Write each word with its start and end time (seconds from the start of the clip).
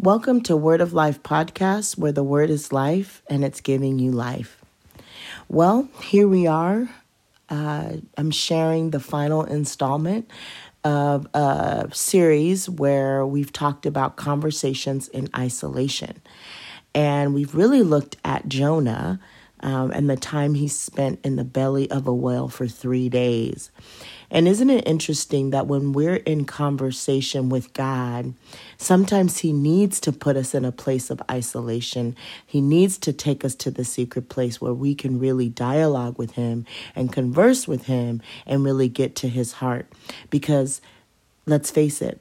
Welcome 0.00 0.42
to 0.42 0.56
Word 0.56 0.80
of 0.80 0.92
Life 0.92 1.22
podcast, 1.22 1.96
where 1.96 2.12
the 2.12 2.24
word 2.24 2.50
is 2.50 2.72
life 2.72 3.22
and 3.30 3.44
it's 3.44 3.60
giving 3.60 3.98
you 3.98 4.10
life. 4.10 4.60
Well, 5.48 5.88
here 6.02 6.28
we 6.28 6.46
are. 6.46 6.90
Uh, 7.48 7.94
I'm 8.18 8.30
sharing 8.30 8.90
the 8.90 9.00
final 9.00 9.44
installment 9.44 10.30
of 10.82 11.26
a 11.32 11.88
series 11.92 12.68
where 12.68 13.24
we've 13.24 13.52
talked 13.52 13.86
about 13.86 14.16
conversations 14.16 15.08
in 15.08 15.30
isolation. 15.34 16.20
And 16.94 17.32
we've 17.32 17.54
really 17.54 17.82
looked 17.82 18.16
at 18.24 18.48
Jonah 18.48 19.20
um, 19.60 19.90
and 19.92 20.10
the 20.10 20.16
time 20.16 20.54
he 20.54 20.68
spent 20.68 21.20
in 21.24 21.36
the 21.36 21.44
belly 21.44 21.90
of 21.90 22.06
a 22.06 22.14
whale 22.14 22.48
for 22.48 22.68
three 22.68 23.08
days. 23.08 23.70
And 24.34 24.48
isn't 24.48 24.68
it 24.68 24.88
interesting 24.88 25.50
that 25.50 25.68
when 25.68 25.92
we're 25.92 26.16
in 26.16 26.44
conversation 26.44 27.50
with 27.50 27.72
God, 27.72 28.34
sometimes 28.76 29.38
He 29.38 29.52
needs 29.52 30.00
to 30.00 30.10
put 30.10 30.36
us 30.36 30.56
in 30.56 30.64
a 30.64 30.72
place 30.72 31.08
of 31.08 31.22
isolation. 31.30 32.16
He 32.44 32.60
needs 32.60 32.98
to 32.98 33.12
take 33.12 33.44
us 33.44 33.54
to 33.54 33.70
the 33.70 33.84
secret 33.84 34.28
place 34.28 34.60
where 34.60 34.74
we 34.74 34.96
can 34.96 35.20
really 35.20 35.48
dialogue 35.48 36.18
with 36.18 36.32
Him 36.32 36.66
and 36.96 37.12
converse 37.12 37.68
with 37.68 37.84
Him 37.84 38.22
and 38.44 38.64
really 38.64 38.88
get 38.88 39.14
to 39.16 39.28
His 39.28 39.52
heart. 39.52 39.86
Because 40.30 40.80
let's 41.46 41.70
face 41.70 42.02
it, 42.02 42.20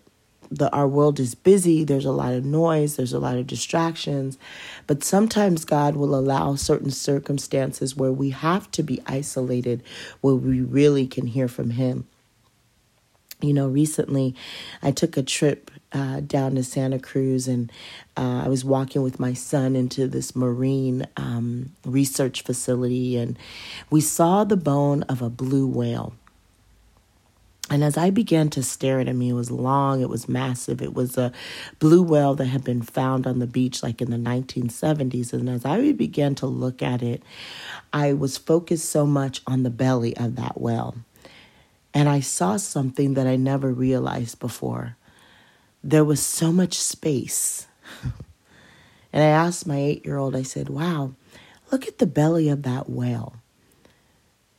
the 0.57 0.71
our 0.71 0.87
world 0.87 1.19
is 1.19 1.35
busy 1.35 1.83
there's 1.83 2.05
a 2.05 2.11
lot 2.11 2.33
of 2.33 2.45
noise 2.45 2.95
there's 2.95 3.13
a 3.13 3.19
lot 3.19 3.37
of 3.37 3.47
distractions 3.47 4.37
but 4.87 5.03
sometimes 5.03 5.65
god 5.65 5.95
will 5.95 6.15
allow 6.15 6.55
certain 6.55 6.91
circumstances 6.91 7.95
where 7.95 8.11
we 8.11 8.29
have 8.29 8.69
to 8.71 8.83
be 8.83 9.01
isolated 9.05 9.81
where 10.21 10.35
we 10.35 10.61
really 10.61 11.07
can 11.07 11.27
hear 11.27 11.47
from 11.47 11.71
him. 11.71 12.07
You 13.41 13.53
know 13.53 13.67
recently 13.67 14.35
i 14.81 14.91
took 14.91 15.17
a 15.17 15.23
trip 15.23 15.69
uh, 15.91 16.21
down 16.21 16.55
to 16.55 16.63
santa 16.63 16.97
cruz 16.97 17.45
and 17.45 17.69
uh, 18.15 18.43
i 18.45 18.47
was 18.47 18.63
walking 18.63 19.01
with 19.01 19.19
my 19.19 19.33
son 19.33 19.75
into 19.75 20.07
this 20.07 20.33
marine 20.33 21.05
um, 21.17 21.73
research 21.83 22.43
facility 22.43 23.17
and 23.17 23.37
we 23.89 23.99
saw 23.99 24.45
the 24.45 24.55
bone 24.55 25.03
of 25.03 25.21
a 25.21 25.29
blue 25.29 25.67
whale 25.67 26.13
and 27.73 27.83
as 27.83 27.97
I 27.97 28.11
began 28.11 28.51
to 28.51 28.61
stare 28.61 28.99
at 28.99 29.07
him, 29.07 29.19
it 29.23 29.33
was 29.33 29.49
long, 29.49 29.99
it 29.99 30.07
was 30.07 30.29
massive. 30.29 30.79
It 30.79 30.93
was 30.93 31.17
a 31.17 31.31
blue 31.79 32.03
whale 32.03 32.35
that 32.35 32.45
had 32.45 32.63
been 32.63 32.83
found 32.83 33.25
on 33.25 33.39
the 33.39 33.47
beach 33.47 33.81
like 33.81 33.99
in 33.99 34.11
the 34.11 34.17
1970s. 34.17 35.33
And 35.33 35.49
as 35.49 35.65
I 35.65 35.91
began 35.91 36.35
to 36.35 36.45
look 36.45 36.83
at 36.83 37.01
it, 37.01 37.23
I 37.91 38.13
was 38.13 38.37
focused 38.37 38.87
so 38.87 39.07
much 39.07 39.41
on 39.47 39.63
the 39.63 39.71
belly 39.71 40.15
of 40.17 40.35
that 40.35 40.61
whale. 40.61 40.97
And 41.95 42.07
I 42.07 42.19
saw 42.19 42.57
something 42.57 43.15
that 43.15 43.25
I 43.25 43.37
never 43.37 43.73
realized 43.73 44.39
before. 44.39 44.95
There 45.83 46.05
was 46.05 46.21
so 46.21 46.51
much 46.51 46.75
space. 46.75 47.65
and 49.11 49.23
I 49.23 49.29
asked 49.29 49.65
my 49.65 49.77
eight 49.77 50.05
year 50.05 50.19
old, 50.19 50.35
I 50.35 50.43
said, 50.43 50.69
Wow, 50.69 51.15
look 51.71 51.87
at 51.87 51.97
the 51.97 52.05
belly 52.05 52.49
of 52.49 52.61
that 52.61 52.87
whale. 52.87 53.37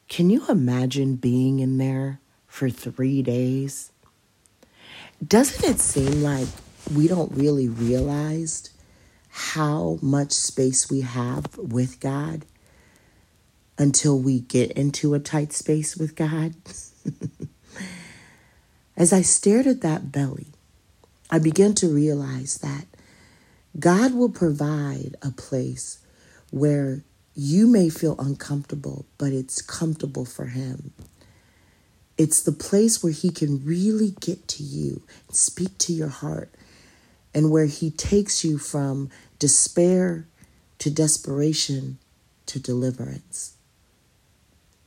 Can 0.08 0.30
you 0.30 0.44
imagine 0.48 1.14
being 1.14 1.60
in 1.60 1.78
there? 1.78 2.18
For 2.54 2.70
three 2.70 3.20
days. 3.20 3.90
Doesn't 5.26 5.68
it 5.68 5.80
seem 5.80 6.22
like 6.22 6.46
we 6.94 7.08
don't 7.08 7.32
really 7.32 7.68
realize 7.68 8.70
how 9.28 9.98
much 10.00 10.30
space 10.30 10.88
we 10.88 11.00
have 11.00 11.58
with 11.58 11.98
God 11.98 12.44
until 13.76 14.20
we 14.20 14.38
get 14.38 14.70
into 14.70 15.14
a 15.14 15.18
tight 15.18 15.52
space 15.52 15.96
with 15.96 16.14
God? 16.14 16.54
As 18.96 19.12
I 19.12 19.22
stared 19.22 19.66
at 19.66 19.80
that 19.80 20.12
belly, 20.12 20.52
I 21.28 21.40
began 21.40 21.74
to 21.74 21.88
realize 21.88 22.58
that 22.58 22.84
God 23.80 24.14
will 24.14 24.30
provide 24.30 25.16
a 25.22 25.32
place 25.32 25.98
where 26.52 27.02
you 27.34 27.66
may 27.66 27.88
feel 27.88 28.14
uncomfortable, 28.20 29.06
but 29.18 29.32
it's 29.32 29.60
comfortable 29.60 30.24
for 30.24 30.46
Him. 30.46 30.92
It's 32.16 32.42
the 32.42 32.52
place 32.52 33.02
where 33.02 33.12
He 33.12 33.30
can 33.30 33.64
really 33.64 34.14
get 34.20 34.46
to 34.48 34.62
you 34.62 35.02
speak 35.30 35.76
to 35.78 35.92
your 35.92 36.08
heart, 36.08 36.50
and 37.34 37.50
where 37.50 37.66
He 37.66 37.90
takes 37.90 38.44
you 38.44 38.58
from 38.58 39.10
despair 39.38 40.26
to 40.78 40.90
desperation 40.90 41.98
to 42.46 42.60
deliverance. 42.60 43.54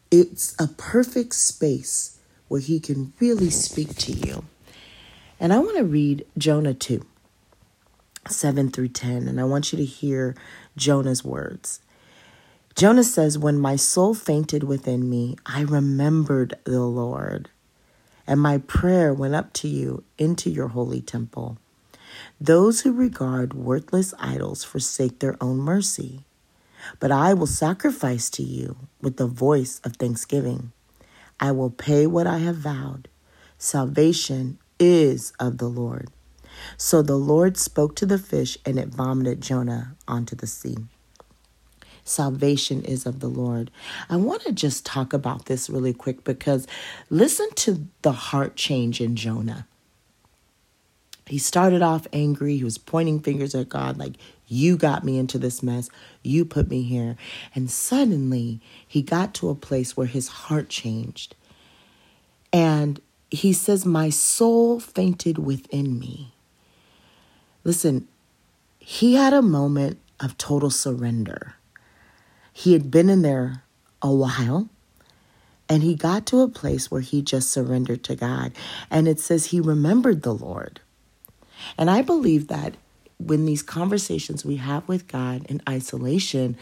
It's 0.10 0.56
a 0.58 0.68
perfect 0.68 1.34
space 1.34 2.18
where 2.48 2.62
He 2.62 2.80
can 2.80 3.14
really 3.20 3.50
speak 3.50 3.96
to 3.96 4.14
you. 4.14 4.46
And 5.40 5.54
I 5.54 5.60
want 5.60 5.78
to 5.78 5.84
read 5.84 6.26
Jonah 6.38 6.74
2 6.74 7.06
7 8.30 8.72
through 8.72 8.90
10, 8.90 9.28
and 9.28 9.40
I 9.40 9.46
want 9.46 9.72
you 9.72 9.78
to 9.78 9.86
hear 9.86 10.36
Jonah's 10.76 11.24
words. 11.24 11.80
Jonah 12.78 13.04
says, 13.04 13.40
When 13.40 13.60
my 13.60 13.76
soul 13.76 14.14
fainted 14.14 14.64
within 14.64 15.10
me, 15.10 15.36
I 15.48 15.62
remembered 15.62 16.60
the 16.64 16.82
Lord, 16.82 17.50
and 18.28 18.40
my 18.40 18.60
prayer 18.60 19.12
went 19.12 19.34
up 19.34 19.52
to 19.54 19.68
you 19.68 20.04
into 20.20 20.52
your 20.52 20.68
holy 20.68 21.02
temple. 21.02 21.58
Those 22.40 22.82
who 22.82 22.94
regard 22.94 23.56
worthless 23.56 24.14
idols 24.20 24.64
forsake 24.64 25.18
their 25.18 25.36
own 25.42 25.58
mercy, 25.58 26.24
but 27.00 27.12
I 27.12 27.34
will 27.34 27.48
sacrifice 27.48 28.30
to 28.30 28.44
you 28.44 28.78
with 29.02 29.18
the 29.18 29.26
voice 29.26 29.82
of 29.84 29.96
thanksgiving. 29.96 30.72
I 31.40 31.54
will 31.54 31.72
pay 31.72 32.06
what 32.06 32.28
I 32.28 32.38
have 32.38 32.58
vowed. 32.58 33.08
Salvation 33.58 34.60
is 34.80 35.34
of 35.40 35.58
the 35.58 35.68
Lord. 35.68 36.12
So 36.78 37.02
the 37.02 37.18
Lord 37.18 37.58
spoke 37.58 37.96
to 37.96 38.06
the 38.06 38.20
fish, 38.20 38.56
and 38.68 38.78
it 38.78 38.90
vomited 38.90 39.42
Jonah 39.42 39.96
onto 40.08 40.36
the 40.36 40.46
sea 40.46 40.78
salvation 42.08 42.84
is 42.84 43.06
of 43.06 43.20
the 43.20 43.28
Lord. 43.28 43.72
I 44.10 44.16
want 44.16 44.44
to 44.44 44.52
just 44.52 44.86
talk 44.86 45.14
about 45.14 45.46
this 45.46 45.70
really 45.70 45.94
quick 45.94 46.24
because 46.24 46.68
listen 47.10 47.50
to 47.56 47.88
the 48.02 48.12
heart 48.12 48.56
change 48.56 49.02
in 49.02 49.16
Jonah. 49.16 49.68
He 51.28 51.38
started 51.38 51.82
off 51.82 52.08
angry. 52.14 52.58
He 52.58 52.64
was 52.64 52.78
pointing 52.78 53.20
fingers 53.20 53.54
at 53.54 53.70
God, 53.70 53.98
like, 53.98 54.14
You 54.48 54.78
got 54.78 55.04
me 55.04 55.18
into 55.18 55.38
this 55.38 55.62
mess. 55.62 55.90
You 56.24 56.46
put 56.46 56.70
me 56.70 56.84
here. 56.84 57.18
And 57.54 57.70
suddenly 57.70 58.62
he 58.88 59.02
got 59.02 59.34
to 59.36 59.50
a 59.50 59.56
place 59.56 59.98
where 59.98 60.08
his 60.08 60.30
heart 60.30 60.70
changed. 60.70 61.36
And 62.54 63.02
he 63.30 63.52
says, 63.52 63.86
My 63.86 64.10
soul 64.10 64.80
fainted 64.80 65.38
within 65.38 66.00
me. 66.00 66.34
Listen, 67.66 68.08
he 68.80 69.16
had 69.16 69.34
a 69.34 69.42
moment 69.42 70.00
of 70.22 70.38
total 70.38 70.70
surrender. 70.70 71.57
He 72.58 72.74
had 72.74 72.90
been 72.90 73.08
in 73.08 73.22
there 73.22 73.62
a 74.02 74.12
while 74.12 74.68
and 75.70 75.84
he 75.84 75.94
got 75.94 76.26
to 76.26 76.42
a 76.42 76.48
place 76.48 76.90
where 76.90 77.02
he 77.02 77.22
just 77.22 77.52
surrendered 77.52 78.04
to 78.06 78.16
God. 78.16 78.52
And 78.90 79.08
it 79.08 79.20
says 79.20 79.46
he 79.46 79.60
remembered 79.60 80.24
the 80.24 80.34
Lord. 80.34 80.82
And 81.78 81.88
I 81.88 82.02
believe 82.02 82.48
that 82.48 82.74
when 83.20 83.46
these 83.46 83.62
conversations 83.62 84.44
we 84.44 84.56
have 84.56 84.88
with 84.88 85.08
God 85.08 85.46
in 85.46 85.62
isolation, 85.70 86.58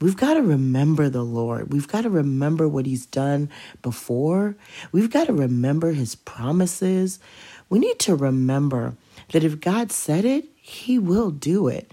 we've 0.00 0.16
got 0.16 0.34
to 0.34 0.42
remember 0.42 1.08
the 1.08 1.24
Lord. 1.24 1.72
We've 1.72 1.86
got 1.86 2.02
to 2.02 2.10
remember 2.10 2.66
what 2.66 2.86
He's 2.86 3.06
done 3.06 3.48
before. 3.82 4.56
We've 4.90 5.10
got 5.10 5.28
to 5.28 5.32
remember 5.32 5.92
His 5.92 6.16
promises. 6.16 7.20
We 7.68 7.78
need 7.78 8.00
to 8.00 8.16
remember 8.16 8.96
that 9.30 9.44
if 9.44 9.60
God 9.60 9.92
said 9.92 10.24
it, 10.24 10.46
He 10.56 10.98
will 10.98 11.30
do 11.30 11.68
it 11.68 11.88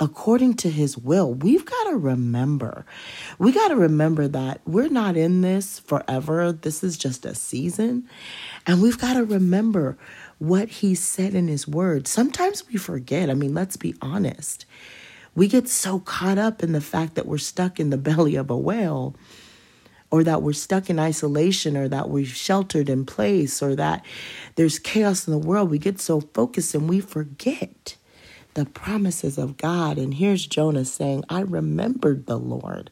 according 0.00 0.54
to 0.54 0.70
his 0.70 0.96
will. 0.96 1.34
We've 1.34 1.64
got 1.64 1.84
to 1.90 1.96
remember. 1.96 2.86
We 3.38 3.52
got 3.52 3.68
to 3.68 3.76
remember 3.76 4.26
that 4.28 4.62
we're 4.66 4.88
not 4.88 5.16
in 5.16 5.42
this 5.42 5.78
forever. 5.78 6.52
This 6.52 6.82
is 6.82 6.96
just 6.96 7.26
a 7.26 7.34
season. 7.34 8.08
And 8.66 8.80
we've 8.80 8.98
got 8.98 9.14
to 9.14 9.24
remember 9.24 9.98
what 10.38 10.68
he 10.68 10.94
said 10.94 11.34
in 11.34 11.48
his 11.48 11.68
word. 11.68 12.08
Sometimes 12.08 12.66
we 12.66 12.78
forget. 12.78 13.28
I 13.28 13.34
mean, 13.34 13.52
let's 13.52 13.76
be 13.76 13.94
honest. 14.00 14.64
We 15.34 15.46
get 15.46 15.68
so 15.68 16.00
caught 16.00 16.38
up 16.38 16.62
in 16.62 16.72
the 16.72 16.80
fact 16.80 17.14
that 17.14 17.26
we're 17.26 17.38
stuck 17.38 17.78
in 17.78 17.90
the 17.90 17.98
belly 17.98 18.36
of 18.36 18.50
a 18.50 18.56
whale 18.56 19.14
or 20.10 20.24
that 20.24 20.42
we're 20.42 20.54
stuck 20.54 20.88
in 20.88 20.98
isolation 20.98 21.76
or 21.76 21.88
that 21.88 22.08
we're 22.08 22.24
sheltered 22.24 22.88
in 22.88 23.04
place 23.04 23.62
or 23.62 23.76
that 23.76 24.04
there's 24.56 24.78
chaos 24.78 25.28
in 25.28 25.32
the 25.32 25.46
world. 25.46 25.70
We 25.70 25.78
get 25.78 26.00
so 26.00 26.20
focused 26.20 26.74
and 26.74 26.88
we 26.88 27.00
forget 27.00 27.96
the 28.54 28.66
promises 28.66 29.38
of 29.38 29.56
God. 29.56 29.98
And 29.98 30.14
here's 30.14 30.46
Jonah 30.46 30.84
saying, 30.84 31.24
I 31.28 31.40
remembered 31.40 32.26
the 32.26 32.38
Lord. 32.38 32.90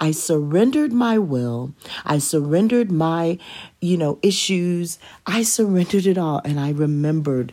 I 0.00 0.12
surrendered 0.12 0.92
my 0.92 1.18
will. 1.18 1.74
I 2.04 2.18
surrendered 2.18 2.92
my, 2.92 3.38
you 3.80 3.96
know, 3.96 4.18
issues. 4.22 4.98
I 5.26 5.42
surrendered 5.42 6.06
it 6.06 6.18
all 6.18 6.40
and 6.44 6.60
I 6.60 6.70
remembered 6.70 7.52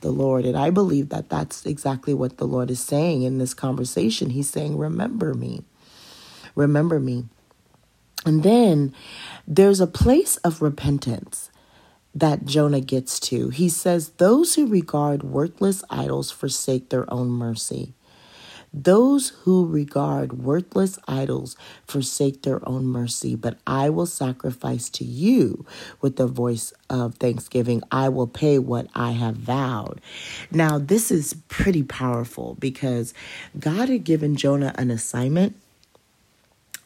the 0.00 0.10
Lord. 0.10 0.44
And 0.44 0.56
I 0.56 0.70
believe 0.70 1.08
that 1.10 1.28
that's 1.28 1.64
exactly 1.66 2.14
what 2.14 2.38
the 2.38 2.46
Lord 2.46 2.70
is 2.70 2.80
saying 2.80 3.22
in 3.22 3.38
this 3.38 3.54
conversation. 3.54 4.30
He's 4.30 4.50
saying, 4.50 4.76
Remember 4.76 5.34
me. 5.34 5.64
Remember 6.54 7.00
me. 7.00 7.26
And 8.26 8.42
then 8.42 8.94
there's 9.46 9.80
a 9.80 9.86
place 9.86 10.36
of 10.38 10.60
repentance. 10.60 11.49
That 12.14 12.44
Jonah 12.44 12.80
gets 12.80 13.20
to. 13.20 13.50
He 13.50 13.68
says, 13.68 14.10
Those 14.10 14.54
who 14.54 14.66
regard 14.66 15.22
worthless 15.22 15.84
idols 15.90 16.30
forsake 16.30 16.88
their 16.88 17.12
own 17.12 17.28
mercy. 17.28 17.94
Those 18.72 19.30
who 19.42 19.66
regard 19.66 20.44
worthless 20.44 20.96
idols 21.08 21.56
forsake 21.86 22.42
their 22.42 22.66
own 22.68 22.86
mercy, 22.86 23.34
but 23.34 23.58
I 23.66 23.90
will 23.90 24.06
sacrifice 24.06 24.88
to 24.90 25.04
you 25.04 25.66
with 26.00 26.16
the 26.16 26.28
voice 26.28 26.72
of 26.88 27.16
thanksgiving. 27.16 27.82
I 27.90 28.08
will 28.08 28.28
pay 28.28 28.60
what 28.60 28.86
I 28.94 29.10
have 29.12 29.36
vowed. 29.36 30.00
Now, 30.52 30.78
this 30.78 31.10
is 31.10 31.34
pretty 31.48 31.82
powerful 31.82 32.56
because 32.60 33.12
God 33.58 33.88
had 33.88 34.04
given 34.04 34.36
Jonah 34.36 34.72
an 34.78 34.92
assignment, 34.92 35.56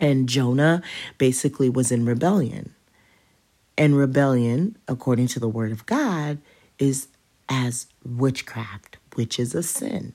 and 0.00 0.26
Jonah 0.26 0.82
basically 1.18 1.68
was 1.68 1.92
in 1.92 2.06
rebellion. 2.06 2.74
And 3.76 3.96
rebellion, 3.96 4.76
according 4.86 5.28
to 5.28 5.40
the 5.40 5.48
word 5.48 5.72
of 5.72 5.86
God, 5.86 6.38
is 6.78 7.08
as 7.48 7.86
witchcraft, 8.04 8.98
which 9.14 9.38
is 9.38 9.54
a 9.54 9.62
sin. 9.62 10.14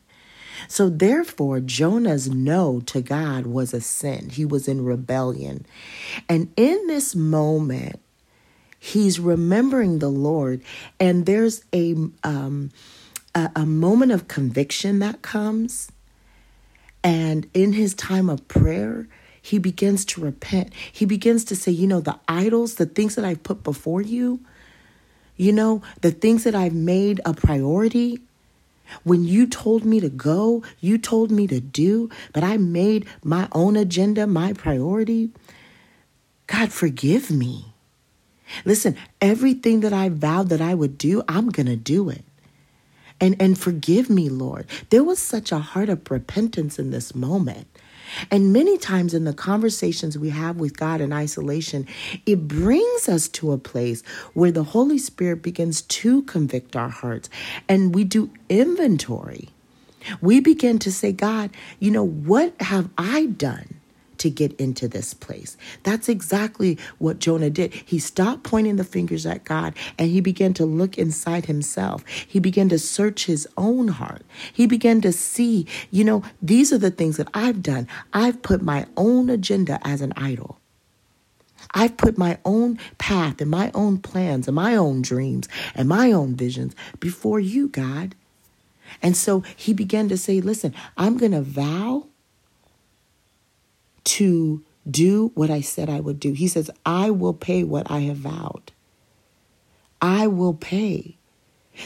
So, 0.67 0.89
therefore, 0.89 1.59
Jonah's 1.59 2.29
no 2.29 2.81
to 2.81 3.01
God 3.01 3.45
was 3.45 3.73
a 3.73 3.81
sin. 3.81 4.29
He 4.29 4.45
was 4.45 4.67
in 4.67 4.83
rebellion. 4.83 5.65
And 6.27 6.51
in 6.57 6.87
this 6.87 7.15
moment, 7.15 7.99
he's 8.77 9.19
remembering 9.19 9.99
the 9.99 10.09
Lord, 10.09 10.61
and 10.99 11.25
there's 11.25 11.63
a, 11.73 11.95
um, 12.23 12.71
a, 13.35 13.51
a 13.55 13.65
moment 13.65 14.11
of 14.11 14.27
conviction 14.27 14.99
that 14.99 15.21
comes. 15.21 15.91
And 17.03 17.49
in 17.53 17.73
his 17.73 17.93
time 17.93 18.29
of 18.29 18.47
prayer, 18.49 19.07
he 19.49 19.57
begins 19.57 20.05
to 20.05 20.21
repent. 20.21 20.71
He 20.91 21.05
begins 21.05 21.43
to 21.45 21.55
say, 21.55 21.71
you 21.71 21.87
know, 21.87 22.01
the 22.01 22.19
idols, 22.27 22.75
the 22.75 22.85
things 22.85 23.15
that 23.15 23.25
I've 23.25 23.41
put 23.41 23.63
before 23.63 23.99
you, 23.99 24.39
you 25.37 25.51
know, 25.51 25.81
the 26.01 26.11
things 26.11 26.43
that 26.43 26.53
I've 26.53 26.75
made 26.75 27.19
a 27.25 27.33
priority, 27.33 28.19
when 29.03 29.23
you 29.23 29.47
told 29.47 29.85
me 29.85 29.99
to 30.01 30.09
go, 30.09 30.61
you 30.79 30.99
told 30.99 31.31
me 31.31 31.47
to 31.47 31.59
do, 31.59 32.11
but 32.31 32.43
I 32.43 32.57
made 32.57 33.07
my 33.23 33.47
own 33.51 33.75
agenda 33.75 34.27
my 34.27 34.53
priority. 34.53 35.31
God, 36.45 36.71
forgive 36.71 37.31
me. 37.31 37.73
Listen, 38.65 38.97
everything 39.19 39.79
that 39.79 39.93
I 39.93 40.09
vowed 40.09 40.49
that 40.49 40.61
I 40.61 40.75
would 40.75 40.95
do, 40.95 41.23
I'm 41.27 41.49
going 41.49 41.65
to 41.67 41.75
do 41.75 42.09
it. 42.09 42.23
And, 43.19 43.35
and 43.39 43.57
forgive 43.57 44.11
me, 44.11 44.29
Lord. 44.29 44.67
There 44.91 45.03
was 45.03 45.17
such 45.17 45.51
a 45.51 45.57
heart 45.57 45.89
of 45.89 46.09
repentance 46.11 46.77
in 46.77 46.91
this 46.91 47.15
moment. 47.15 47.67
And 48.31 48.53
many 48.53 48.77
times 48.77 49.13
in 49.13 49.23
the 49.23 49.33
conversations 49.33 50.17
we 50.17 50.29
have 50.29 50.57
with 50.57 50.77
God 50.77 51.01
in 51.01 51.13
isolation, 51.13 51.87
it 52.25 52.47
brings 52.47 53.09
us 53.09 53.27
to 53.29 53.51
a 53.51 53.57
place 53.57 54.01
where 54.33 54.51
the 54.51 54.63
Holy 54.63 54.97
Spirit 54.97 55.41
begins 55.41 55.81
to 55.83 56.23
convict 56.23 56.75
our 56.75 56.89
hearts 56.89 57.29
and 57.67 57.93
we 57.93 58.03
do 58.03 58.31
inventory. 58.49 59.49
We 60.21 60.39
begin 60.39 60.79
to 60.79 60.91
say, 60.91 61.11
God, 61.11 61.51
you 61.79 61.91
know, 61.91 62.05
what 62.05 62.59
have 62.61 62.89
I 62.97 63.25
done? 63.25 63.78
To 64.19 64.29
get 64.29 64.53
into 64.59 64.87
this 64.87 65.13
place. 65.13 65.57
That's 65.83 66.07
exactly 66.07 66.77
what 66.97 67.19
Jonah 67.19 67.49
did. 67.49 67.73
He 67.73 67.99
stopped 67.99 68.43
pointing 68.43 68.75
the 68.75 68.83
fingers 68.83 69.25
at 69.25 69.43
God 69.43 69.73
and 69.97 70.09
he 70.09 70.21
began 70.21 70.53
to 70.55 70.65
look 70.65 70.97
inside 70.97 71.45
himself. 71.45 72.05
He 72.07 72.39
began 72.39 72.69
to 72.69 72.79
search 72.79 73.25
his 73.25 73.47
own 73.57 73.89
heart. 73.89 74.23
He 74.53 74.67
began 74.67 75.01
to 75.01 75.11
see, 75.11 75.65
you 75.91 76.03
know, 76.03 76.23
these 76.41 76.71
are 76.71 76.77
the 76.77 76.91
things 76.91 77.17
that 77.17 77.29
I've 77.33 77.63
done. 77.63 77.87
I've 78.13 78.41
put 78.41 78.61
my 78.61 78.85
own 78.95 79.29
agenda 79.29 79.79
as 79.83 80.01
an 80.01 80.13
idol. 80.15 80.59
I've 81.73 81.97
put 81.97 82.17
my 82.17 82.37
own 82.45 82.79
path 82.97 83.41
and 83.41 83.51
my 83.51 83.71
own 83.73 83.99
plans 83.99 84.47
and 84.47 84.55
my 84.55 84.75
own 84.75 85.01
dreams 85.01 85.47
and 85.75 85.87
my 85.87 86.11
own 86.11 86.35
visions 86.35 86.75
before 86.99 87.39
you, 87.39 87.67
God. 87.67 88.15
And 89.01 89.15
so 89.15 89.41
he 89.55 89.73
began 89.73 90.09
to 90.09 90.17
say, 90.17 90.41
Listen, 90.41 90.73
I'm 90.97 91.17
going 91.17 91.31
to 91.31 91.41
vow 91.41 92.07
to 94.05 94.63
do 94.89 95.31
what 95.35 95.49
I 95.49 95.61
said 95.61 95.89
I 95.89 95.99
would 95.99 96.19
do. 96.19 96.33
He 96.33 96.47
says, 96.47 96.69
I 96.85 97.09
will 97.11 97.33
pay 97.33 97.63
what 97.63 97.89
I 97.91 97.99
have 98.01 98.17
vowed. 98.17 98.71
I 100.01 100.27
will 100.27 100.53
pay. 100.53 101.17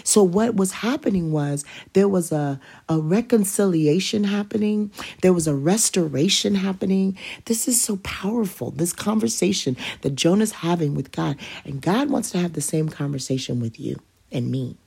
So, 0.03 0.23
what 0.23 0.55
was 0.55 0.71
happening 0.71 1.31
was 1.31 1.63
there 1.93 2.07
was 2.07 2.31
a, 2.31 2.59
a 2.89 2.99
reconciliation 2.99 4.23
happening, 4.23 4.91
there 5.21 5.33
was 5.33 5.47
a 5.47 5.53
restoration 5.53 6.55
happening. 6.55 7.15
This 7.45 7.67
is 7.67 7.81
so 7.81 7.97
powerful, 7.97 8.71
this 8.71 8.93
conversation 8.93 9.77
that 10.01 10.15
Jonah's 10.15 10.51
having 10.51 10.95
with 10.95 11.11
God. 11.11 11.37
And 11.63 11.79
God 11.79 12.09
wants 12.09 12.31
to 12.31 12.39
have 12.39 12.53
the 12.53 12.61
same 12.61 12.89
conversation 12.89 13.59
with 13.59 13.79
you 13.79 13.99
and 14.31 14.49
me. 14.49 14.77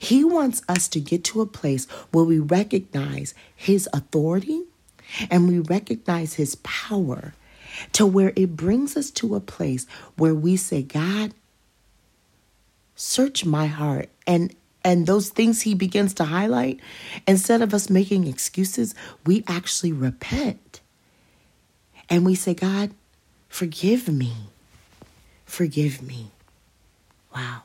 He 0.00 0.24
wants 0.24 0.62
us 0.68 0.88
to 0.88 1.00
get 1.00 1.22
to 1.24 1.40
a 1.40 1.46
place 1.46 1.86
where 2.10 2.24
we 2.24 2.40
recognize 2.40 3.32
His 3.54 3.88
authority 3.92 4.64
and 5.30 5.48
we 5.48 5.58
recognize 5.58 6.34
his 6.34 6.56
power 6.56 7.34
to 7.92 8.06
where 8.06 8.32
it 8.36 8.56
brings 8.56 8.96
us 8.96 9.10
to 9.12 9.34
a 9.34 9.40
place 9.40 9.86
where 10.16 10.34
we 10.34 10.56
say, 10.56 10.82
God, 10.82 11.32
search 12.94 13.44
my 13.44 13.66
heart. 13.66 14.08
And 14.26 14.54
and 14.84 15.06
those 15.06 15.28
things 15.28 15.62
he 15.62 15.74
begins 15.74 16.14
to 16.14 16.24
highlight, 16.24 16.80
instead 17.26 17.62
of 17.62 17.74
us 17.74 17.90
making 17.90 18.26
excuses, 18.26 18.94
we 19.26 19.44
actually 19.46 19.92
repent. 19.92 20.80
And 22.08 22.24
we 22.24 22.34
say, 22.34 22.54
God, 22.54 22.92
forgive 23.48 24.08
me. 24.08 24.32
Forgive 25.44 26.00
me. 26.00 26.30
Wow. 27.34 27.62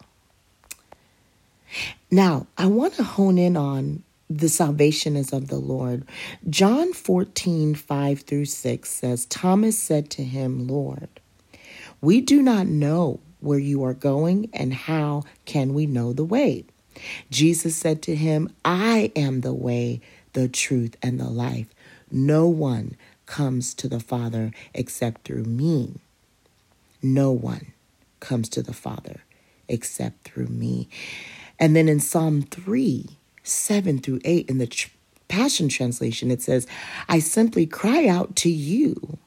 Now, 2.11 2.47
I 2.57 2.65
want 2.65 2.95
to 2.95 3.03
hone 3.03 3.37
in 3.37 3.55
on 3.55 4.03
the 4.37 4.49
salvation 4.49 5.15
is 5.15 5.31
of 5.31 5.47
the 5.47 5.57
Lord. 5.57 6.05
John 6.49 6.93
14, 6.93 7.75
5 7.75 8.19
through 8.21 8.45
6 8.45 8.89
says, 8.89 9.25
Thomas 9.25 9.77
said 9.77 10.09
to 10.11 10.23
him, 10.23 10.67
Lord, 10.67 11.09
we 12.01 12.21
do 12.21 12.41
not 12.41 12.67
know 12.67 13.19
where 13.39 13.59
you 13.59 13.83
are 13.83 13.93
going, 13.93 14.49
and 14.53 14.73
how 14.73 15.23
can 15.45 15.73
we 15.73 15.85
know 15.85 16.13
the 16.13 16.23
way? 16.23 16.65
Jesus 17.29 17.75
said 17.75 18.01
to 18.03 18.15
him, 18.15 18.53
I 18.63 19.11
am 19.15 19.41
the 19.41 19.53
way, 19.53 20.01
the 20.33 20.47
truth, 20.47 20.95
and 21.01 21.19
the 21.19 21.29
life. 21.29 21.73
No 22.09 22.47
one 22.47 22.95
comes 23.25 23.73
to 23.75 23.87
the 23.87 23.99
Father 23.99 24.51
except 24.73 25.25
through 25.25 25.43
me. 25.43 25.95
No 27.01 27.31
one 27.31 27.73
comes 28.19 28.47
to 28.49 28.61
the 28.61 28.73
Father 28.73 29.23
except 29.67 30.23
through 30.23 30.47
me. 30.47 30.87
And 31.59 31.75
then 31.75 31.89
in 31.89 31.99
Psalm 31.99 32.43
3, 32.43 33.17
7 33.43 33.99
through 33.99 34.21
8 34.23 34.49
in 34.49 34.57
the 34.57 34.87
Passion 35.27 35.69
Translation, 35.69 36.31
it 36.31 36.41
says, 36.41 36.67
I 37.07 37.19
simply 37.19 37.65
cry 37.65 38.07
out 38.07 38.35
to 38.37 38.49
you 38.49 39.19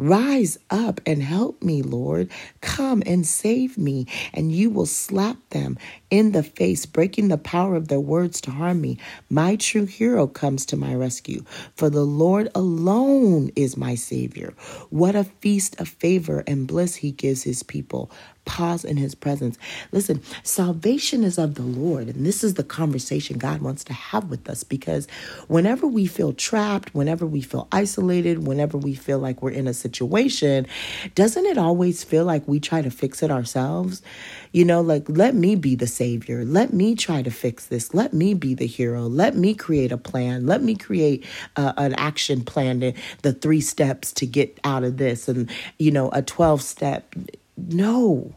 Rise 0.00 0.58
up 0.70 0.98
and 1.04 1.22
help 1.22 1.62
me, 1.62 1.82
Lord. 1.82 2.30
Come 2.62 3.02
and 3.04 3.26
save 3.26 3.76
me, 3.76 4.06
and 4.32 4.50
you 4.50 4.70
will 4.70 4.86
slap 4.86 5.36
them 5.50 5.76
in 6.08 6.32
the 6.32 6.42
face, 6.42 6.86
breaking 6.86 7.28
the 7.28 7.36
power 7.36 7.76
of 7.76 7.88
their 7.88 8.00
words 8.00 8.40
to 8.42 8.50
harm 8.50 8.80
me. 8.80 8.96
My 9.28 9.56
true 9.56 9.84
hero 9.84 10.26
comes 10.26 10.64
to 10.66 10.76
my 10.78 10.94
rescue, 10.94 11.44
for 11.76 11.90
the 11.90 12.06
Lord 12.06 12.48
alone 12.54 13.50
is 13.54 13.76
my 13.76 13.94
Savior. 13.94 14.54
What 14.88 15.14
a 15.14 15.24
feast 15.24 15.78
of 15.78 15.88
favor 15.88 16.42
and 16.46 16.66
bliss 16.66 16.94
he 16.94 17.12
gives 17.12 17.42
his 17.42 17.62
people. 17.62 18.10
Pause 18.44 18.84
in 18.84 18.96
his 18.96 19.14
presence. 19.14 19.58
Listen, 19.92 20.22
salvation 20.42 21.24
is 21.24 21.38
of 21.38 21.54
the 21.54 21.62
Lord, 21.62 22.08
and 22.08 22.26
this 22.26 22.42
is 22.42 22.54
the 22.54 22.64
conversation 22.64 23.38
God 23.38 23.60
wants 23.60 23.84
to 23.84 23.92
have 23.92 24.30
with 24.30 24.48
us 24.48 24.64
because 24.64 25.06
whenever 25.46 25.86
we 25.86 26.06
feel 26.06 26.32
trapped, 26.32 26.94
whenever 26.94 27.26
we 27.26 27.42
feel 27.42 27.68
isolated, 27.70 28.46
whenever 28.46 28.76
we 28.76 28.94
feel 28.94 29.18
like 29.18 29.42
we're 29.42 29.50
in 29.50 29.68
a 29.68 29.74
situation, 29.74 30.66
doesn't 31.14 31.46
it 31.46 31.58
always 31.58 32.02
feel 32.02 32.24
like 32.24 32.46
we 32.48 32.58
try 32.58 32.82
to 32.82 32.90
fix 32.90 33.22
it 33.22 33.30
ourselves? 33.30 34.02
You 34.52 34.64
know, 34.64 34.80
like, 34.80 35.08
let 35.08 35.34
me 35.34 35.54
be 35.54 35.74
the 35.76 35.86
savior. 35.86 36.44
Let 36.44 36.72
me 36.72 36.94
try 36.94 37.22
to 37.22 37.30
fix 37.30 37.66
this. 37.66 37.94
Let 37.94 38.12
me 38.12 38.34
be 38.34 38.54
the 38.54 38.66
hero. 38.66 39.02
Let 39.06 39.36
me 39.36 39.54
create 39.54 39.92
a 39.92 39.98
plan. 39.98 40.46
Let 40.46 40.62
me 40.62 40.74
create 40.74 41.24
uh, 41.56 41.72
an 41.76 41.94
action 41.94 42.42
plan, 42.42 42.94
the 43.22 43.32
three 43.32 43.60
steps 43.60 44.12
to 44.12 44.26
get 44.26 44.58
out 44.64 44.82
of 44.82 44.96
this, 44.96 45.28
and, 45.28 45.50
you 45.78 45.90
know, 45.90 46.10
a 46.10 46.22
12 46.22 46.62
step. 46.62 47.14
No. 47.68 48.34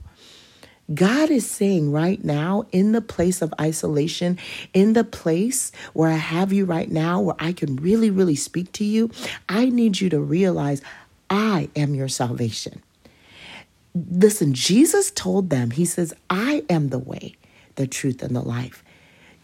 God 0.93 1.31
is 1.31 1.49
saying 1.49 1.91
right 1.91 2.23
now, 2.23 2.65
in 2.71 2.91
the 2.91 3.01
place 3.01 3.41
of 3.41 3.53
isolation, 3.59 4.37
in 4.73 4.93
the 4.93 5.05
place 5.05 5.71
where 5.93 6.09
I 6.09 6.15
have 6.15 6.51
you 6.51 6.65
right 6.65 6.91
now, 6.91 7.21
where 7.21 7.35
I 7.39 7.53
can 7.53 7.77
really, 7.77 8.09
really 8.09 8.35
speak 8.35 8.71
to 8.73 8.83
you, 8.83 9.09
I 9.47 9.69
need 9.69 10.01
you 10.01 10.09
to 10.09 10.19
realize 10.19 10.81
I 11.29 11.69
am 11.75 11.95
your 11.95 12.09
salvation. 12.09 12.83
Listen, 13.95 14.53
Jesus 14.53 15.09
told 15.11 15.49
them, 15.49 15.71
He 15.71 15.85
says, 15.85 16.13
I 16.29 16.65
am 16.69 16.89
the 16.89 16.99
way, 16.99 17.35
the 17.75 17.87
truth, 17.87 18.21
and 18.21 18.35
the 18.35 18.41
life. 18.41 18.83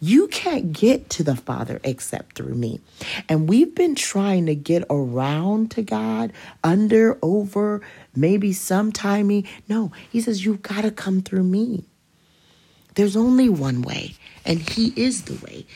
You 0.02 0.28
can't 0.28 0.72
get 0.72 1.10
to 1.10 1.22
the 1.22 1.36
Father 1.36 1.78
except 1.84 2.36
through 2.36 2.54
me. 2.54 2.80
And 3.28 3.48
we've 3.48 3.74
been 3.74 3.94
trying 3.94 4.46
to 4.46 4.54
get 4.54 4.84
around 4.88 5.70
to 5.72 5.82
God, 5.82 6.32
under, 6.64 7.18
over, 7.20 7.82
maybe 8.16 8.52
sometimey. 8.52 9.46
No, 9.68 9.92
He 10.10 10.22
says, 10.22 10.44
You've 10.44 10.62
got 10.62 10.82
to 10.82 10.90
come 10.90 11.20
through 11.20 11.44
me. 11.44 11.84
There's 12.94 13.16
only 13.16 13.50
one 13.50 13.82
way, 13.82 14.14
and 14.46 14.58
He 14.58 14.94
is 14.96 15.24
the 15.24 15.34
way. 15.44 15.66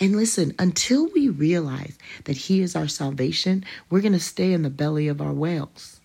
And 0.00 0.16
listen, 0.16 0.54
until 0.58 1.08
we 1.08 1.28
realize 1.28 1.98
that 2.24 2.36
He 2.36 2.62
is 2.62 2.74
our 2.74 2.88
salvation, 2.88 3.64
we're 3.90 4.00
going 4.00 4.12
to 4.14 4.20
stay 4.20 4.54
in 4.54 4.62
the 4.62 4.70
belly 4.70 5.08
of 5.08 5.20
our 5.20 5.32
whales. 5.32 6.00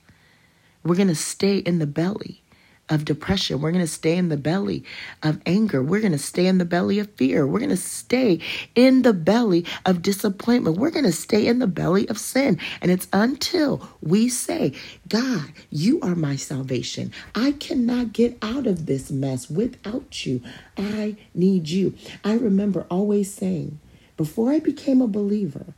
We're 0.84 0.96
going 0.96 1.08
to 1.08 1.16
stay 1.16 1.58
in 1.58 1.80
the 1.80 1.88
belly 1.88 2.44
of 2.90 3.06
depression. 3.06 3.62
We're 3.62 3.72
going 3.72 3.84
to 3.84 3.88
stay 3.88 4.18
in 4.18 4.30
the 4.30 4.38
belly 4.38 4.84
of 5.22 5.40
anger. 5.46 5.84
We're 5.84 6.02
going 6.02 6.12
to 6.12 6.18
stay 6.18 6.48
in 6.48 6.58
the 6.58 6.66
belly 6.66 7.00
of 7.00 7.12
fear. 7.12 7.46
We're 7.46 7.60
going 7.60 7.70
to 7.70 7.78
stay 7.78 8.40
in 8.76 9.04
the 9.04 9.14
belly 9.14 9.66
of 9.86 10.02
disappointment. 10.02 10.78
We're 10.78 10.90
going 10.90 11.06
to 11.06 11.12
stay 11.12 11.48
in 11.48 11.60
the 11.60 11.68
belly 11.68 12.08
of 12.10 12.18
sin. 12.18 12.60
And 12.82 12.92
it's 12.92 13.08
until 13.14 13.88
we 14.02 14.30
say, 14.30 14.74
God, 15.08 15.52
you 15.70 16.00
are 16.02 16.16
my 16.16 16.36
salvation. 16.36 17.12
I 17.36 17.52
cannot 17.54 18.14
get 18.14 18.38
out 18.42 18.66
of 18.66 18.86
this 18.86 19.12
mess 19.12 19.50
without 19.50 20.26
you. 20.26 20.42
I 20.78 21.16
need 21.34 21.70
you. 21.70 21.94
I 22.24 22.34
remember 22.34 22.86
always 22.90 23.34
saying, 23.34 23.80
before 24.18 24.52
I 24.52 24.60
became 24.60 25.02
a 25.02 25.08
believer, 25.08 25.74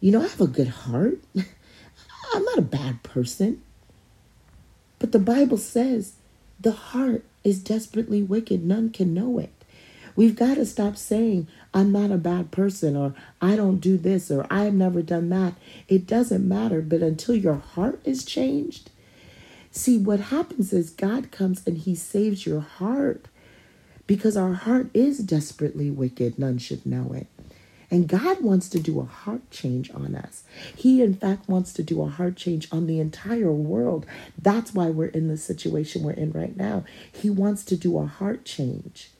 you 0.00 0.12
know, 0.12 0.20
I 0.20 0.28
have 0.28 0.40
a 0.40 0.46
good 0.46 0.68
heart. 0.68 1.18
I'm 1.36 2.44
not 2.44 2.58
a 2.58 2.62
bad 2.62 3.02
person. 3.02 3.62
But 4.98 5.12
the 5.12 5.18
Bible 5.18 5.56
says 5.56 6.14
the 6.60 6.72
heart 6.72 7.24
is 7.42 7.60
desperately 7.60 8.22
wicked. 8.22 8.64
None 8.64 8.90
can 8.90 9.12
know 9.14 9.38
it. 9.38 9.50
We've 10.16 10.36
got 10.36 10.54
to 10.54 10.66
stop 10.66 10.96
saying, 10.96 11.48
I'm 11.72 11.90
not 11.90 12.12
a 12.12 12.16
bad 12.16 12.52
person, 12.52 12.96
or 12.96 13.14
I 13.40 13.56
don't 13.56 13.78
do 13.78 13.98
this, 13.98 14.30
or 14.30 14.46
I've 14.48 14.74
never 14.74 15.02
done 15.02 15.28
that. 15.30 15.54
It 15.88 16.06
doesn't 16.06 16.48
matter. 16.48 16.80
But 16.80 17.02
until 17.02 17.34
your 17.34 17.56
heart 17.56 18.00
is 18.04 18.24
changed, 18.24 18.90
see, 19.72 19.98
what 19.98 20.20
happens 20.20 20.72
is 20.72 20.90
God 20.90 21.32
comes 21.32 21.66
and 21.66 21.78
He 21.78 21.94
saves 21.96 22.46
your 22.46 22.60
heart 22.60 23.26
because 24.06 24.36
our 24.36 24.54
heart 24.54 24.88
is 24.94 25.18
desperately 25.18 25.90
wicked. 25.90 26.38
None 26.38 26.58
should 26.58 26.86
know 26.86 27.12
it. 27.12 27.26
And 27.94 28.08
God 28.08 28.40
wants 28.40 28.68
to 28.70 28.80
do 28.80 28.98
a 28.98 29.04
heart 29.04 29.52
change 29.52 29.88
on 29.94 30.16
us. 30.16 30.42
He, 30.74 31.00
in 31.00 31.14
fact, 31.14 31.48
wants 31.48 31.72
to 31.74 31.82
do 31.84 32.02
a 32.02 32.08
heart 32.08 32.34
change 32.34 32.66
on 32.72 32.88
the 32.88 32.98
entire 32.98 33.52
world. 33.52 34.04
That's 34.36 34.74
why 34.74 34.90
we're 34.90 35.06
in 35.06 35.28
the 35.28 35.36
situation 35.36 36.02
we're 36.02 36.10
in 36.10 36.32
right 36.32 36.56
now. 36.56 36.82
He 37.12 37.30
wants 37.30 37.62
to 37.66 37.76
do 37.76 37.96
a 37.96 38.06
heart 38.06 38.44
change. 38.44 39.12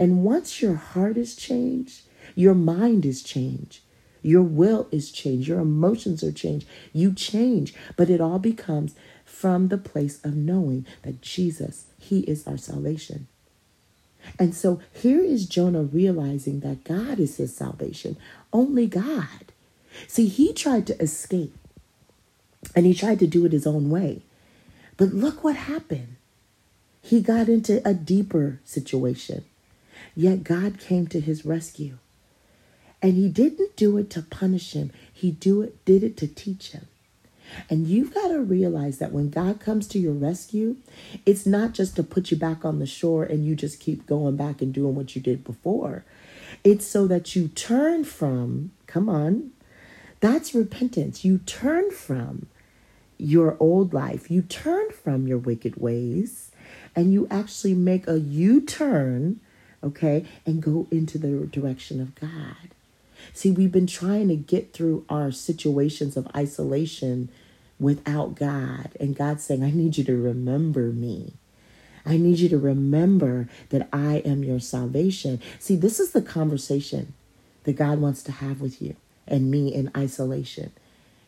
And 0.00 0.24
once 0.24 0.60
your 0.60 0.74
heart 0.74 1.16
is 1.16 1.36
changed, 1.36 2.00
your 2.34 2.56
mind 2.56 3.06
is 3.06 3.22
changed. 3.22 3.82
Your 4.20 4.42
will 4.42 4.88
is 4.90 5.12
changed. 5.12 5.46
Your 5.46 5.60
emotions 5.60 6.24
are 6.24 6.32
changed. 6.32 6.66
You 6.92 7.12
change. 7.12 7.72
But 7.96 8.10
it 8.10 8.20
all 8.20 8.40
becomes 8.40 8.96
from 9.24 9.68
the 9.68 9.78
place 9.78 10.18
of 10.24 10.34
knowing 10.34 10.86
that 11.02 11.22
Jesus, 11.22 11.84
He 12.00 12.22
is 12.22 12.48
our 12.48 12.58
salvation. 12.58 13.28
And 14.38 14.54
so 14.54 14.80
here 14.92 15.22
is 15.22 15.46
Jonah 15.46 15.82
realizing 15.82 16.60
that 16.60 16.84
God 16.84 17.18
is 17.18 17.36
his 17.36 17.54
salvation, 17.54 18.16
only 18.52 18.86
God. 18.86 19.52
See, 20.06 20.26
he 20.26 20.52
tried 20.52 20.86
to 20.88 21.00
escape 21.00 21.56
and 22.74 22.86
he 22.86 22.94
tried 22.94 23.18
to 23.20 23.26
do 23.26 23.44
it 23.44 23.52
his 23.52 23.66
own 23.66 23.90
way. 23.90 24.22
But 24.96 25.14
look 25.14 25.44
what 25.44 25.56
happened. 25.56 26.16
He 27.00 27.20
got 27.20 27.48
into 27.48 27.86
a 27.88 27.94
deeper 27.94 28.60
situation. 28.64 29.44
Yet 30.14 30.44
God 30.44 30.78
came 30.78 31.06
to 31.08 31.20
his 31.20 31.44
rescue. 31.44 31.98
And 33.00 33.14
he 33.14 33.28
didn't 33.28 33.76
do 33.76 33.96
it 33.96 34.10
to 34.10 34.22
punish 34.22 34.72
him, 34.72 34.90
he 35.12 35.30
do 35.30 35.62
it, 35.62 35.84
did 35.84 36.02
it 36.02 36.16
to 36.18 36.26
teach 36.26 36.72
him. 36.72 36.88
And 37.70 37.86
you've 37.86 38.14
got 38.14 38.28
to 38.28 38.40
realize 38.40 38.98
that 38.98 39.12
when 39.12 39.30
God 39.30 39.60
comes 39.60 39.86
to 39.88 39.98
your 39.98 40.12
rescue, 40.12 40.76
it's 41.26 41.46
not 41.46 41.72
just 41.72 41.96
to 41.96 42.02
put 42.02 42.30
you 42.30 42.36
back 42.36 42.64
on 42.64 42.78
the 42.78 42.86
shore 42.86 43.24
and 43.24 43.44
you 43.44 43.54
just 43.54 43.80
keep 43.80 44.06
going 44.06 44.36
back 44.36 44.62
and 44.62 44.72
doing 44.72 44.94
what 44.94 45.14
you 45.16 45.22
did 45.22 45.44
before. 45.44 46.04
It's 46.64 46.86
so 46.86 47.06
that 47.06 47.36
you 47.36 47.48
turn 47.48 48.04
from, 48.04 48.72
come 48.86 49.08
on, 49.08 49.50
that's 50.20 50.54
repentance. 50.54 51.24
You 51.24 51.38
turn 51.38 51.90
from 51.90 52.46
your 53.18 53.56
old 53.60 53.92
life, 53.92 54.30
you 54.30 54.42
turn 54.42 54.90
from 54.90 55.26
your 55.26 55.38
wicked 55.38 55.76
ways, 55.76 56.50
and 56.94 57.12
you 57.12 57.26
actually 57.30 57.74
make 57.74 58.06
a 58.08 58.18
U 58.18 58.60
turn, 58.60 59.40
okay, 59.82 60.24
and 60.46 60.62
go 60.62 60.86
into 60.90 61.18
the 61.18 61.46
direction 61.46 62.00
of 62.00 62.14
God. 62.14 62.74
See, 63.32 63.50
we've 63.50 63.72
been 63.72 63.86
trying 63.86 64.28
to 64.28 64.36
get 64.36 64.72
through 64.72 65.04
our 65.08 65.30
situations 65.30 66.16
of 66.16 66.28
isolation 66.34 67.28
without 67.78 68.34
God. 68.34 68.90
And 68.98 69.16
God's 69.16 69.44
saying, 69.44 69.62
I 69.62 69.70
need 69.70 69.98
you 69.98 70.04
to 70.04 70.16
remember 70.16 70.88
me. 70.92 71.34
I 72.04 72.16
need 72.16 72.38
you 72.38 72.48
to 72.48 72.58
remember 72.58 73.48
that 73.68 73.88
I 73.92 74.16
am 74.24 74.42
your 74.42 74.60
salvation. 74.60 75.40
See, 75.58 75.76
this 75.76 76.00
is 76.00 76.12
the 76.12 76.22
conversation 76.22 77.12
that 77.64 77.74
God 77.74 78.00
wants 78.00 78.22
to 78.24 78.32
have 78.32 78.60
with 78.60 78.80
you 78.80 78.96
and 79.26 79.50
me 79.50 79.72
in 79.72 79.90
isolation. 79.96 80.72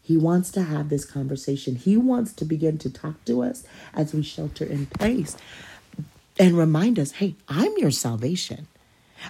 He 0.03 0.17
wants 0.17 0.51
to 0.53 0.63
have 0.63 0.89
this 0.89 1.05
conversation. 1.05 1.77
He 1.77 1.97
wants 1.97 2.33
to 2.33 2.45
begin 2.45 2.79
to 2.79 2.91
talk 2.91 3.25
to 3.27 3.43
us 3.43 3.65
as 3.95 4.15
we 4.15 4.23
shelter 4.23 4.65
in 4.65 4.87
place 4.87 5.37
and 6.39 6.57
remind 6.57 6.99
us 6.99 7.13
hey, 7.13 7.35
I'm 7.49 7.77
your 7.77 7.91
salvation. 7.91 8.67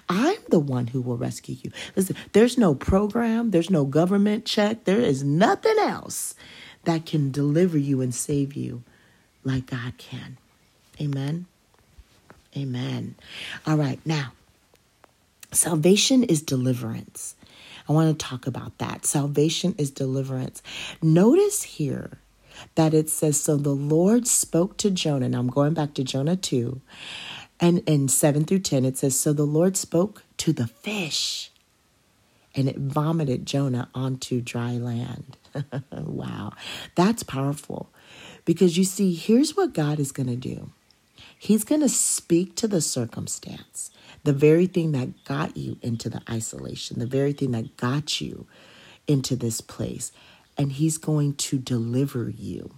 I'm 0.09 0.39
the 0.49 0.59
one 0.59 0.89
who 0.89 1.01
will 1.01 1.17
rescue 1.17 1.57
you. 1.63 1.71
Listen, 1.97 2.17
there's 2.33 2.59
no 2.59 2.75
program, 2.75 3.51
there's 3.51 3.71
no 3.71 3.85
government 3.85 4.45
check, 4.45 4.85
there 4.85 5.01
is 5.01 5.23
nothing 5.23 5.79
else 5.79 6.35
that 6.85 7.07
can 7.07 7.31
deliver 7.31 7.79
you 7.79 8.01
and 8.01 8.15
save 8.15 8.55
you 8.55 8.83
like 9.45 9.67
God 9.67 9.99
can. 9.99 10.37
Amen. 11.01 11.47
Amen. 12.57 13.15
All 13.67 13.77
right, 13.77 14.01
now, 14.05 14.33
salvation 15.53 16.25
is 16.25 16.43
deliverance. 16.43 17.37
I 17.89 17.93
want 17.93 18.17
to 18.17 18.27
talk 18.27 18.47
about 18.47 18.79
that. 18.79 19.05
Salvation 19.05 19.75
is 19.79 19.91
deliverance. 19.91 20.63
Notice 21.03 21.63
here 21.63 22.19
that 22.75 22.95
it 22.95 23.09
says, 23.09 23.41
So 23.41 23.57
the 23.57 23.71
Lord 23.75 24.27
spoke 24.27 24.77
to 24.79 24.91
Jonah. 24.91 25.27
And 25.27 25.35
I'm 25.35 25.49
going 25.49 25.75
back 25.75 25.95
to 25.95 26.05
Jonah 26.05 26.37
2 26.37 26.81
and 27.61 27.81
in 27.81 28.09
7 28.09 28.45
through 28.45 28.61
10, 28.61 28.85
it 28.85 28.97
says, 28.97 29.19
So 29.19 29.33
the 29.33 29.45
Lord 29.45 29.77
spoke 29.77 30.25
to 30.39 30.53
the 30.53 30.67
fish, 30.67 31.51
and 32.55 32.69
it 32.69 32.79
vomited 32.79 33.47
Jonah 33.47 33.91
onto 33.95 34.41
dry 34.41 34.73
land. 34.73 35.37
wow, 35.93 36.53
that's 36.95 37.23
powerful. 37.23 37.91
Because 38.45 38.79
you 38.79 38.85
see, 38.85 39.15
here's 39.15 39.57
what 39.57 39.75
God 39.75 40.01
is 40.01 40.13
going 40.13 40.29
to 40.29 40.37
do 40.37 40.71
He's 41.39 41.65
going 41.65 41.81
to 41.81 41.89
speak 41.89 42.55
to 42.57 42.69
the 42.69 42.81
circumstance, 42.81 43.91
the 44.25 44.33
very 44.33 44.67
thing 44.67 44.93
that 44.93 45.25
got 45.25 45.57
you 45.57 45.79
into 45.83 46.11
the 46.11 46.23
isolation, 46.29 46.99
the 46.99 47.07
very 47.07 47.33
thing 47.33 47.53
that 47.53 47.77
got 47.77 48.21
you 48.21 48.47
into 49.07 49.37
this 49.37 49.61
place, 49.61 50.13
and 50.57 50.73
He's 50.73 50.99
going 50.99 51.35
to 51.35 51.59
deliver 51.59 52.29
you. 52.31 52.75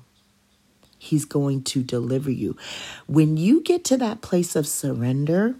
He's 1.02 1.24
going 1.24 1.64
to 1.64 1.82
deliver 1.82 2.30
you. 2.30 2.56
When 3.08 3.36
you 3.36 3.60
get 3.60 3.82
to 3.86 3.96
that 3.96 4.20
place 4.20 4.54
of 4.54 4.68
surrender 4.68 5.56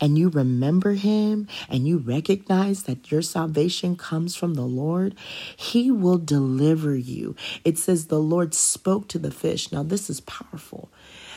and 0.00 0.16
you 0.16 0.30
remember 0.30 0.94
Him 0.94 1.48
and 1.68 1.86
you 1.86 1.98
recognize 1.98 2.84
that 2.84 3.10
your 3.10 3.20
salvation 3.20 3.94
comes 3.94 4.34
from 4.34 4.54
the 4.54 4.62
Lord, 4.62 5.14
He 5.54 5.90
will 5.90 6.16
deliver 6.16 6.96
you. 6.96 7.36
It 7.62 7.76
says 7.76 8.06
the 8.06 8.18
Lord 8.18 8.54
spoke 8.54 9.06
to 9.08 9.18
the 9.18 9.30
fish. 9.30 9.70
Now, 9.70 9.82
this 9.82 10.08
is 10.08 10.22
powerful 10.22 10.88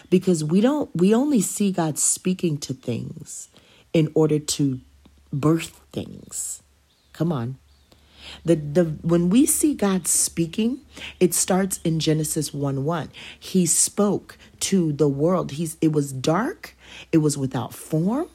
because 0.10 0.42
we 0.42 0.62
don't, 0.62 0.90
we 0.96 1.14
only 1.14 1.42
see 1.42 1.74
God 1.74 2.00
speaking 2.00 2.58
to 2.60 2.74
things 2.74 3.50
in 3.92 4.10
order 4.16 4.40
to 4.40 4.80
birth 5.34 5.82
things. 5.92 6.64
Come 7.12 7.34
on. 7.34 7.58
The, 8.46 8.56
the 8.56 8.84
when 9.02 9.30
we 9.30 9.46
see 9.46 9.74
God 9.74 10.08
speaking, 10.08 10.82
it 11.20 11.34
starts 11.34 11.80
in 11.84 12.00
Genesis 12.00 12.54
1 12.54 12.84
1. 12.84 13.10
He 13.40 13.66
spoke 13.66 14.38
to 14.62 14.92
the 14.94 15.08
world. 15.08 15.52
He's 15.52 15.78
it 15.82 15.92
was 15.92 16.12
dark, 16.12 16.76
it 17.12 17.20
was 17.20 17.38
without 17.38 17.74
form. 17.74 18.30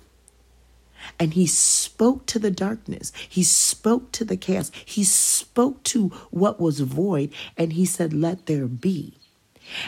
And 1.18 1.34
he 1.34 1.46
spoke 1.46 2.26
to 2.26 2.38
the 2.38 2.50
darkness. 2.50 3.12
He 3.28 3.42
spoke 3.42 4.12
to 4.12 4.24
the 4.24 4.36
chaos. 4.36 4.70
He 4.84 5.04
spoke 5.04 5.82
to 5.84 6.08
what 6.30 6.60
was 6.60 6.80
void. 6.80 7.32
And 7.56 7.72
he 7.72 7.84
said, 7.84 8.12
Let 8.12 8.46
there 8.46 8.68
be. 8.68 9.14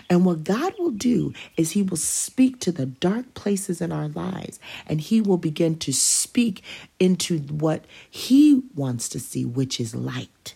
And 0.08 0.24
what 0.24 0.44
God 0.44 0.74
will 0.78 0.90
do 0.90 1.32
is 1.56 1.72
He 1.72 1.82
will 1.82 1.96
speak 1.96 2.60
to 2.60 2.72
the 2.72 2.86
dark 2.86 3.34
places 3.34 3.80
in 3.80 3.92
our 3.92 4.08
lives 4.08 4.58
and 4.86 5.00
He 5.00 5.20
will 5.20 5.38
begin 5.38 5.78
to 5.80 5.92
speak 5.92 6.62
into 6.98 7.38
what 7.38 7.84
He 8.10 8.62
wants 8.74 9.08
to 9.10 9.20
see, 9.20 9.44
which 9.44 9.80
is 9.80 9.94
light. 9.94 10.54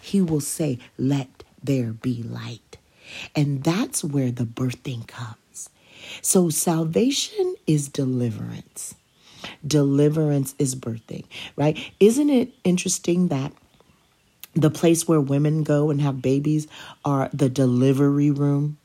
He 0.00 0.20
will 0.20 0.40
say, 0.40 0.78
Let 0.98 1.44
there 1.62 1.92
be 1.92 2.22
light. 2.22 2.78
And 3.34 3.62
that's 3.64 4.04
where 4.04 4.30
the 4.30 4.44
birthing 4.44 5.06
comes. 5.06 5.70
So 6.22 6.50
salvation 6.50 7.54
is 7.66 7.88
deliverance. 7.88 8.94
deliverance 9.66 10.54
is 10.58 10.74
birthing, 10.74 11.24
right? 11.56 11.78
Isn't 12.00 12.30
it 12.30 12.52
interesting 12.64 13.28
that 13.28 13.52
the 14.54 14.70
place 14.70 15.06
where 15.06 15.20
women 15.20 15.62
go 15.62 15.90
and 15.90 16.00
have 16.00 16.22
babies 16.22 16.66
are 17.04 17.28
the 17.32 17.48
delivery 17.48 18.30
room, 18.30 18.78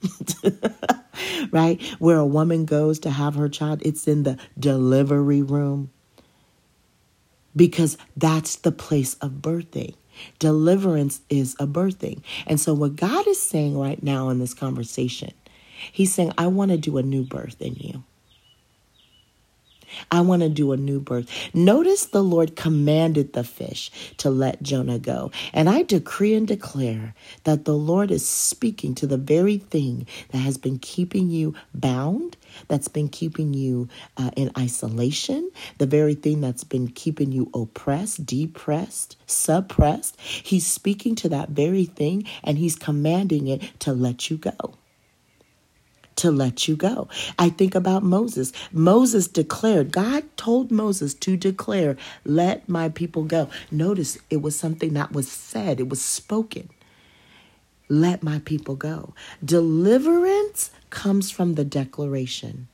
right? 1.51 1.81
Where 1.99 2.17
a 2.17 2.25
woman 2.25 2.65
goes 2.65 2.99
to 2.99 3.09
have 3.09 3.35
her 3.35 3.49
child, 3.49 3.81
it's 3.83 4.07
in 4.07 4.23
the 4.23 4.37
delivery 4.57 5.41
room 5.41 5.91
because 7.55 7.97
that's 8.15 8.57
the 8.57 8.71
place 8.71 9.15
of 9.15 9.33
birthing. 9.33 9.95
Deliverance 10.37 11.21
is 11.29 11.55
a 11.59 11.67
birthing. 11.67 12.21
And 12.45 12.59
so, 12.59 12.73
what 12.73 12.95
God 12.95 13.27
is 13.27 13.41
saying 13.41 13.77
right 13.77 14.01
now 14.03 14.29
in 14.29 14.39
this 14.39 14.53
conversation, 14.53 15.31
He's 15.91 16.13
saying, 16.13 16.33
I 16.37 16.47
want 16.47 16.71
to 16.71 16.77
do 16.77 16.97
a 16.97 17.03
new 17.03 17.23
birth 17.23 17.61
in 17.61 17.75
you. 17.75 18.03
I 20.11 20.21
want 20.21 20.41
to 20.41 20.49
do 20.49 20.71
a 20.71 20.77
new 20.77 20.99
birth. 20.99 21.29
Notice 21.53 22.05
the 22.05 22.23
Lord 22.23 22.55
commanded 22.55 23.33
the 23.33 23.43
fish 23.43 23.91
to 24.17 24.29
let 24.29 24.61
Jonah 24.61 24.99
go. 24.99 25.31
And 25.53 25.69
I 25.69 25.83
decree 25.83 26.33
and 26.35 26.47
declare 26.47 27.13
that 27.43 27.65
the 27.65 27.75
Lord 27.75 28.11
is 28.11 28.27
speaking 28.27 28.95
to 28.95 29.07
the 29.07 29.17
very 29.17 29.57
thing 29.57 30.07
that 30.29 30.39
has 30.39 30.57
been 30.57 30.79
keeping 30.79 31.29
you 31.29 31.53
bound, 31.73 32.37
that's 32.67 32.87
been 32.87 33.09
keeping 33.09 33.53
you 33.53 33.87
uh, 34.17 34.31
in 34.35 34.51
isolation, 34.57 35.49
the 35.77 35.85
very 35.85 36.15
thing 36.15 36.41
that's 36.41 36.63
been 36.63 36.87
keeping 36.87 37.31
you 37.31 37.49
oppressed, 37.53 38.25
depressed, 38.25 39.15
suppressed. 39.25 40.19
He's 40.19 40.65
speaking 40.65 41.15
to 41.15 41.29
that 41.29 41.49
very 41.49 41.85
thing 41.85 42.25
and 42.43 42.57
he's 42.57 42.75
commanding 42.75 43.47
it 43.47 43.79
to 43.79 43.93
let 43.93 44.29
you 44.29 44.37
go 44.37 44.75
to 46.19 46.31
let 46.31 46.67
you 46.67 46.75
go. 46.75 47.07
I 47.37 47.49
think 47.49 47.75
about 47.75 48.03
Moses. 48.03 48.51
Moses 48.71 49.27
declared, 49.27 49.91
God 49.91 50.23
told 50.37 50.71
Moses 50.71 51.13
to 51.15 51.37
declare, 51.37 51.97
let 52.25 52.67
my 52.67 52.89
people 52.89 53.23
go. 53.23 53.49
Notice 53.71 54.17
it 54.29 54.41
was 54.41 54.57
something 54.57 54.93
that 54.93 55.13
was 55.13 55.31
said, 55.31 55.79
it 55.79 55.89
was 55.89 56.01
spoken. 56.01 56.69
Let 57.87 58.21
my 58.21 58.39
people 58.45 58.75
go. 58.75 59.15
Deliverance 59.43 60.71
comes 60.89 61.31
from 61.31 61.55
the 61.55 61.65
declaration. 61.65 62.67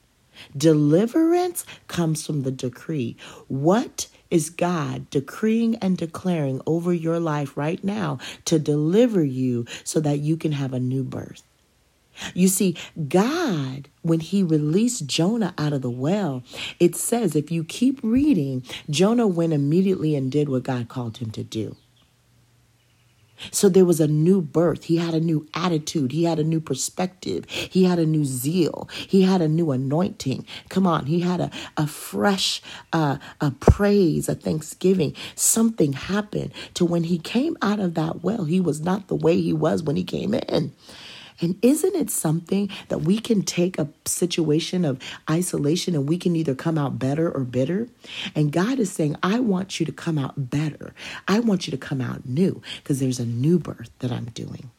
Deliverance 0.58 1.66
comes 1.88 2.26
from 2.26 2.44
the 2.44 2.52
decree. 2.52 3.16
What 3.48 4.08
is 4.30 4.50
God 4.50 5.10
decreeing 5.10 5.76
and 5.78 5.98
declaring 5.98 6.60
over 6.66 6.94
your 6.94 7.20
life 7.20 7.56
right 7.56 7.82
now 7.84 8.18
to 8.46 8.60
deliver 8.60 9.24
you 9.24 9.66
so 9.84 10.00
that 10.02 10.20
you 10.20 10.36
can 10.36 10.52
have 10.52 10.74
a 10.74 10.80
new 10.80 11.04
birth? 11.04 11.44
You 12.34 12.48
see, 12.48 12.78
God, 13.08 13.90
when 14.02 14.20
he 14.20 14.44
released 14.44 15.06
Jonah 15.06 15.54
out 15.58 15.74
of 15.74 15.82
the 15.82 15.90
well, 15.90 16.44
it 16.80 16.96
says, 16.96 17.36
if 17.36 17.52
you 17.52 17.64
keep 17.64 18.00
reading, 18.04 18.64
Jonah 18.90 19.28
went 19.28 19.54
immediately 19.54 20.16
and 20.16 20.32
did 20.32 20.50
what 20.50 20.64
God 20.64 20.88
called 20.88 21.18
him 21.18 21.32
to 21.32 21.44
do. 21.44 21.76
So 23.52 23.70
there 23.70 23.86
was 23.86 24.00
a 24.00 24.08
new 24.08 24.42
birth. 24.42 24.86
He 24.86 24.98
had 24.98 25.14
a 25.14 25.20
new 25.20 25.48
attitude. 25.54 26.12
He 26.12 26.24
had 26.24 26.40
a 26.40 26.44
new 26.44 26.62
perspective. 26.62 27.46
He 27.50 27.84
had 27.84 28.00
a 28.00 28.06
new 28.06 28.26
zeal. 28.26 28.90
He 28.96 29.24
had 29.24 29.42
a 29.42 29.48
new 29.48 29.72
anointing. 29.72 30.46
Come 30.70 30.88
on. 30.88 31.06
He 31.06 31.20
had 31.20 31.42
a, 31.42 31.52
a 31.78 31.88
fresh 31.88 32.62
uh, 32.94 33.18
a 33.42 33.52
praise, 33.52 34.30
a 34.30 34.36
thanksgiving. 34.36 35.16
Something 35.36 35.94
happened 35.94 36.52
to 36.76 36.86
when 36.86 37.04
he 37.04 37.18
came 37.20 37.58
out 37.62 37.80
of 37.80 37.94
that 37.96 38.24
well. 38.24 38.46
He 38.46 38.60
was 38.60 38.82
not 38.82 39.08
the 39.08 39.16
way 39.16 39.40
he 39.40 39.54
was 39.54 39.84
when 39.84 39.96
he 39.96 40.04
came 40.04 40.34
in. 40.34 40.74
And 41.42 41.58
isn't 41.62 41.96
it 41.96 42.10
something 42.10 42.70
that 42.88 43.00
we 43.00 43.20
can 43.20 43.42
take 43.42 43.78
a 43.78 43.90
situation 44.06 44.86
of 44.86 45.00
isolation 45.30 45.96
and 45.96 46.08
we 46.08 46.18
can 46.18 46.36
either 46.36 46.56
come 46.56 46.78
out 46.78 46.98
better 46.98 47.30
or 47.30 47.42
bitter? 47.42 47.88
And 48.34 48.52
God 48.52 48.80
is 48.80 48.92
saying, 48.92 49.18
I 49.22 49.40
want 49.40 49.80
you 49.80 49.86
to 49.86 49.92
come 49.92 50.18
out 50.18 50.50
better. 50.50 50.94
I 51.28 51.40
want 51.40 51.68
you 51.68 51.72
to 51.72 51.78
come 51.78 52.02
out 52.02 52.26
new 52.26 52.62
because 52.78 53.00
there's 53.00 53.20
a 53.20 53.26
new 53.26 53.60
birth 53.60 53.90
that 54.00 54.12
I'm 54.12 54.26
doing. 54.26 54.72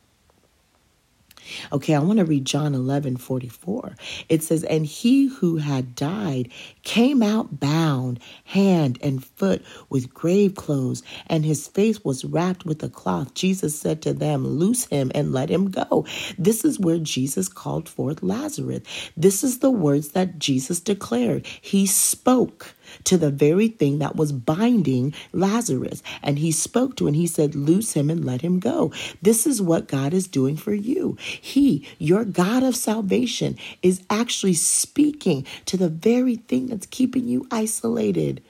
Okay, 1.73 1.95
I 1.95 1.99
want 1.99 2.19
to 2.19 2.25
read 2.25 2.45
John 2.45 2.75
11 2.75 3.17
44. 3.17 3.97
It 4.29 4.43
says, 4.43 4.65
And 4.65 4.87
he 4.87 5.27
who 5.27 5.57
had 5.57 5.95
died 5.95 6.51
came 6.83 7.23
out 7.23 7.61
bound, 7.61 8.21
hand 8.45 8.99
and 9.03 9.25
foot, 9.25 9.65
with 9.89 10.13
grave 10.15 10.55
clothes, 10.55 11.03
and 11.27 11.45
his 11.45 11.69
face 11.69 12.05
was 12.05 12.25
wrapped 12.25 12.65
with 12.65 12.83
a 12.83 12.89
cloth. 12.89 13.35
Jesus 13.35 13.79
said 13.79 14.03
to 14.03 14.13
them, 14.13 14.47
Loose 14.47 14.85
him 14.87 15.11
and 15.15 15.33
let 15.33 15.51
him 15.51 15.71
go. 15.71 16.07
This 16.39 16.65
is 16.65 16.79
where 16.79 16.99
Jesus 16.99 17.49
called 17.49 17.89
forth 17.89 18.23
Lazarus. 18.23 18.83
This 19.17 19.43
is 19.43 19.59
the 19.59 19.71
words 19.71 20.11
that 20.11 20.39
Jesus 20.39 20.81
declared. 20.81 21.47
He 21.61 21.87
spoke 21.87 22.76
to 23.05 23.17
the 23.17 23.31
very 23.31 23.69
thing 23.69 23.99
that 23.99 24.17
was 24.17 24.33
binding 24.33 25.15
Lazarus. 25.33 26.03
And 26.23 26.39
he 26.39 26.53
spoke 26.53 26.97
to 26.97 27.07
and 27.07 27.17
he 27.17 27.27
said, 27.27 27.55
Loose 27.55 27.93
him 27.93 28.11
and 28.11 28.25
let 28.25 28.43
him 28.43 28.59
go. 28.59 28.93
This 29.23 29.47
is 29.47 29.63
what 29.63 29.89
God 29.89 30.13
is 30.13 30.27
doing 30.27 30.57
for 30.57 30.75
you. 30.75 31.17
He, 31.21 31.87
your 31.99 32.25
God 32.25 32.63
of 32.63 32.77
salvation, 32.77 33.57
is 33.83 34.03
actually 34.11 34.55
speaking 34.55 35.47
to 35.67 35.77
the 35.77 35.89
very 35.89 36.37
thing 36.37 36.67
that's 36.67 36.87
keeping 36.87 37.27
you 37.29 37.47
isolated. 37.51 38.43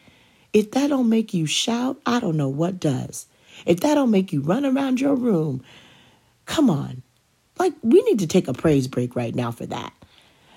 If 0.53 0.71
that 0.73 0.89
don't 0.89 1.09
make 1.09 1.35
you 1.35 1.47
shout, 1.47 2.01
I 2.07 2.21
don't 2.21 2.37
know 2.37 2.49
what 2.49 2.81
does. 2.81 3.27
If 3.65 3.81
that 3.81 3.95
don't 3.95 4.11
make 4.11 4.33
you 4.33 4.41
run 4.41 4.65
around 4.65 5.01
your 5.01 5.15
room, 5.15 5.63
come 6.45 6.71
on. 6.71 7.03
Like, 7.59 7.73
we 7.83 8.03
need 8.03 8.19
to 8.19 8.27
take 8.27 8.49
a 8.49 8.53
praise 8.53 8.87
break 8.87 9.17
right 9.17 9.35
now 9.35 9.51
for 9.51 9.67
that 9.67 9.93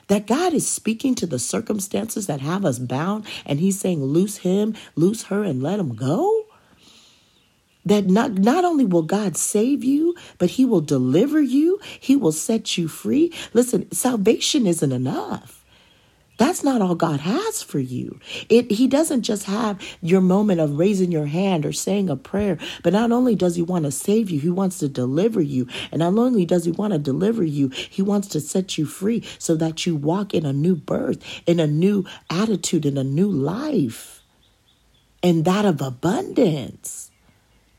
that 0.09 0.27
God 0.27 0.53
is 0.53 0.67
speaking 0.67 1.15
to 1.15 1.25
the 1.25 1.39
circumstances 1.39 2.27
that 2.27 2.41
have 2.41 2.65
us 2.65 2.77
bound 2.77 3.25
and 3.45 3.59
he's 3.59 3.79
saying 3.79 4.03
loose 4.03 4.37
him, 4.37 4.75
loose 4.95 5.23
her 5.23 5.43
and 5.43 5.63
let 5.63 5.79
him 5.79 5.95
go? 5.95 6.45
That 7.85 8.05
not, 8.05 8.33
not 8.33 8.65
only 8.65 8.85
will 8.85 9.03
God 9.03 9.37
save 9.37 9.83
you, 9.83 10.15
but 10.37 10.51
he 10.51 10.65
will 10.65 10.81
deliver 10.81 11.41
you, 11.41 11.79
he 11.99 12.15
will 12.15 12.33
set 12.33 12.77
you 12.77 12.87
free. 12.87 13.33
Listen, 13.53 13.89
salvation 13.91 14.67
isn't 14.67 14.91
enough. 14.91 15.58
That's 16.39 16.63
not 16.63 16.81
all 16.81 16.95
God 16.95 17.19
has 17.19 17.61
for 17.61 17.79
you. 17.79 18.17
It, 18.47 18.71
he 18.71 18.87
doesn't 18.87 19.23
just 19.23 19.43
have 19.43 19.77
your 20.01 20.21
moment 20.21 20.61
of 20.61 20.79
raising 20.79 21.11
your 21.11 21.25
hand 21.25 21.65
or 21.65 21.73
saying 21.73 22.09
a 22.09 22.15
prayer, 22.15 22.57
but 22.81 22.93
not 22.93 23.11
only 23.11 23.35
does 23.35 23.57
he 23.57 23.61
want 23.61 23.83
to 23.83 23.91
save 23.91 24.29
you, 24.29 24.39
he 24.39 24.49
wants 24.49 24.79
to 24.79 24.87
deliver 24.87 25.41
you. 25.41 25.67
And 25.91 25.99
not 25.99 26.17
only 26.17 26.45
does 26.45 26.63
he 26.63 26.71
want 26.71 26.93
to 26.93 26.97
deliver 26.97 27.43
you, 27.43 27.67
he 27.67 28.01
wants 28.01 28.29
to 28.29 28.39
set 28.39 28.77
you 28.77 28.85
free 28.85 29.21
so 29.37 29.53
that 29.55 29.85
you 29.85 29.97
walk 29.97 30.33
in 30.33 30.45
a 30.45 30.53
new 30.53 30.77
birth, 30.77 31.21
in 31.45 31.59
a 31.59 31.67
new 31.67 32.05
attitude, 32.29 32.85
in 32.85 32.97
a 32.97 33.03
new 33.03 33.29
life, 33.29 34.23
and 35.21 35.43
that 35.43 35.65
of 35.65 35.81
abundance. 35.81 37.11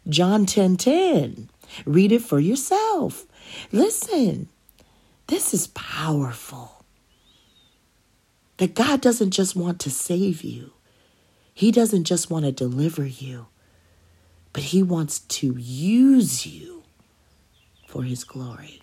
John 0.06 0.44
10 0.44 0.76
10. 0.76 1.48
Read 1.86 2.12
it 2.12 2.20
for 2.20 2.38
yourself. 2.38 3.24
Listen, 3.72 4.50
this 5.28 5.54
is 5.54 5.68
powerful 5.68 6.79
that 8.60 8.74
God 8.74 9.00
doesn't 9.00 9.30
just 9.30 9.56
want 9.56 9.80
to 9.80 9.90
save 9.90 10.44
you, 10.44 10.72
He 11.54 11.72
doesn't 11.72 12.04
just 12.04 12.30
want 12.30 12.44
to 12.44 12.52
deliver 12.52 13.06
you, 13.06 13.46
but 14.52 14.64
He 14.64 14.82
wants 14.82 15.20
to 15.20 15.56
use 15.56 16.46
you 16.46 16.82
for 17.88 18.02
His 18.02 18.22
glory. 18.22 18.82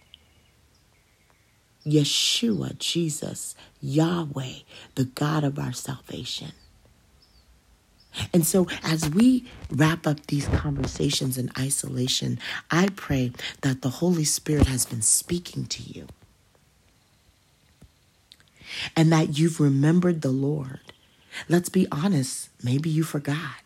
Yeshua, 1.85 2.75
Jesus, 2.79 3.55
Yahweh, 3.79 4.61
the 4.95 5.05
God 5.05 5.43
of 5.43 5.59
our 5.59 5.73
salvation. 5.73 6.53
And 8.33 8.47
so, 8.47 8.67
as 8.81 9.07
we 9.07 9.45
wrap 9.69 10.07
up 10.07 10.25
these 10.25 10.47
conversations 10.47 11.37
in 11.37 11.51
isolation, 11.55 12.39
I 12.71 12.87
pray 12.95 13.31
that 13.61 13.83
the 13.83 13.89
Holy 13.89 14.23
Spirit 14.23 14.65
has 14.65 14.87
been 14.87 15.03
speaking 15.03 15.67
to 15.67 15.83
you 15.83 16.07
and 18.95 19.11
that 19.11 19.37
you've 19.37 19.59
remembered 19.59 20.21
the 20.21 20.31
Lord. 20.31 20.79
Let's 21.47 21.69
be 21.69 21.87
honest, 21.91 22.49
maybe 22.63 22.89
you 22.89 23.03
forgot. 23.03 23.61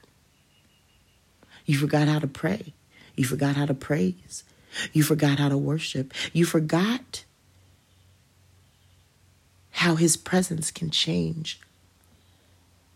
You 1.66 1.78
forgot 1.78 2.08
how 2.08 2.20
to 2.20 2.28
pray. 2.28 2.74
You 3.16 3.26
forgot 3.26 3.56
how 3.56 3.66
to 3.66 3.74
praise. 3.74 4.44
You 4.94 5.04
forgot 5.04 5.40
how 5.40 5.50
to 5.50 5.58
worship. 5.58 6.14
You 6.34 6.46
forgot 6.46 7.24
how 9.72 9.96
his 9.96 10.18
presence 10.18 10.72
can 10.72 10.90
change 10.90 11.60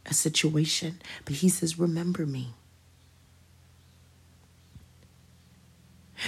a 0.06 0.14
situation. 0.14 1.02
But 1.26 1.36
he 1.36 1.50
says, 1.50 1.80
Remember 1.80 2.26
me. 2.26 2.54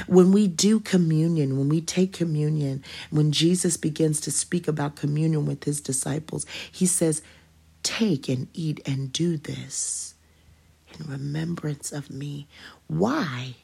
When 0.07 0.31
we 0.31 0.47
do 0.47 0.79
communion, 0.79 1.57
when 1.57 1.69
we 1.69 1.81
take 1.81 2.13
communion, 2.13 2.83
when 3.09 3.31
Jesus 3.31 3.77
begins 3.77 4.19
to 4.21 4.31
speak 4.31 4.67
about 4.67 4.95
communion 4.95 5.45
with 5.45 5.63
his 5.63 5.81
disciples, 5.81 6.45
he 6.71 6.85
says, 6.85 7.21
Take 7.83 8.27
and 8.27 8.47
eat 8.53 8.81
and 8.85 9.13
do 9.13 9.37
this 9.37 10.15
in 10.99 11.09
remembrance 11.09 11.91
of 11.91 12.09
me. 12.09 12.47
Why? 12.87 13.55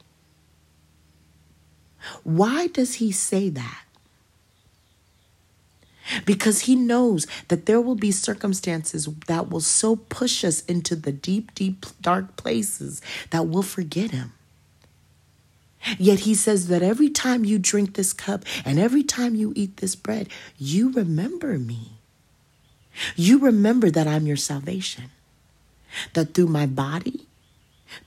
Why 2.22 2.68
does 2.68 2.94
he 2.94 3.12
say 3.12 3.48
that? 3.50 3.84
because 6.24 6.62
he 6.62 6.76
knows 6.76 7.26
that 7.48 7.66
there 7.66 7.80
will 7.80 7.94
be 7.94 8.10
circumstances 8.10 9.08
that 9.26 9.50
will 9.50 9.60
so 9.60 9.96
push 9.96 10.44
us 10.44 10.64
into 10.66 10.94
the 10.94 11.12
deep, 11.12 11.54
deep, 11.54 11.86
dark 12.00 12.36
places 12.36 13.00
that 13.30 13.46
we'll 13.46 13.62
forget 13.62 14.10
him. 14.10 14.32
Yet 15.98 16.20
he 16.20 16.34
says 16.34 16.68
that 16.68 16.82
every 16.82 17.10
time 17.10 17.44
you 17.44 17.58
drink 17.58 17.94
this 17.94 18.12
cup 18.12 18.44
and 18.64 18.78
every 18.78 19.02
time 19.02 19.34
you 19.34 19.52
eat 19.54 19.78
this 19.78 19.94
bread, 19.94 20.28
you 20.58 20.92
remember 20.92 21.58
me. 21.58 21.92
You 23.16 23.38
remember 23.38 23.90
that 23.90 24.06
I'm 24.06 24.26
your 24.26 24.36
salvation, 24.36 25.10
that 26.12 26.34
through 26.34 26.46
my 26.46 26.66
body, 26.66 27.26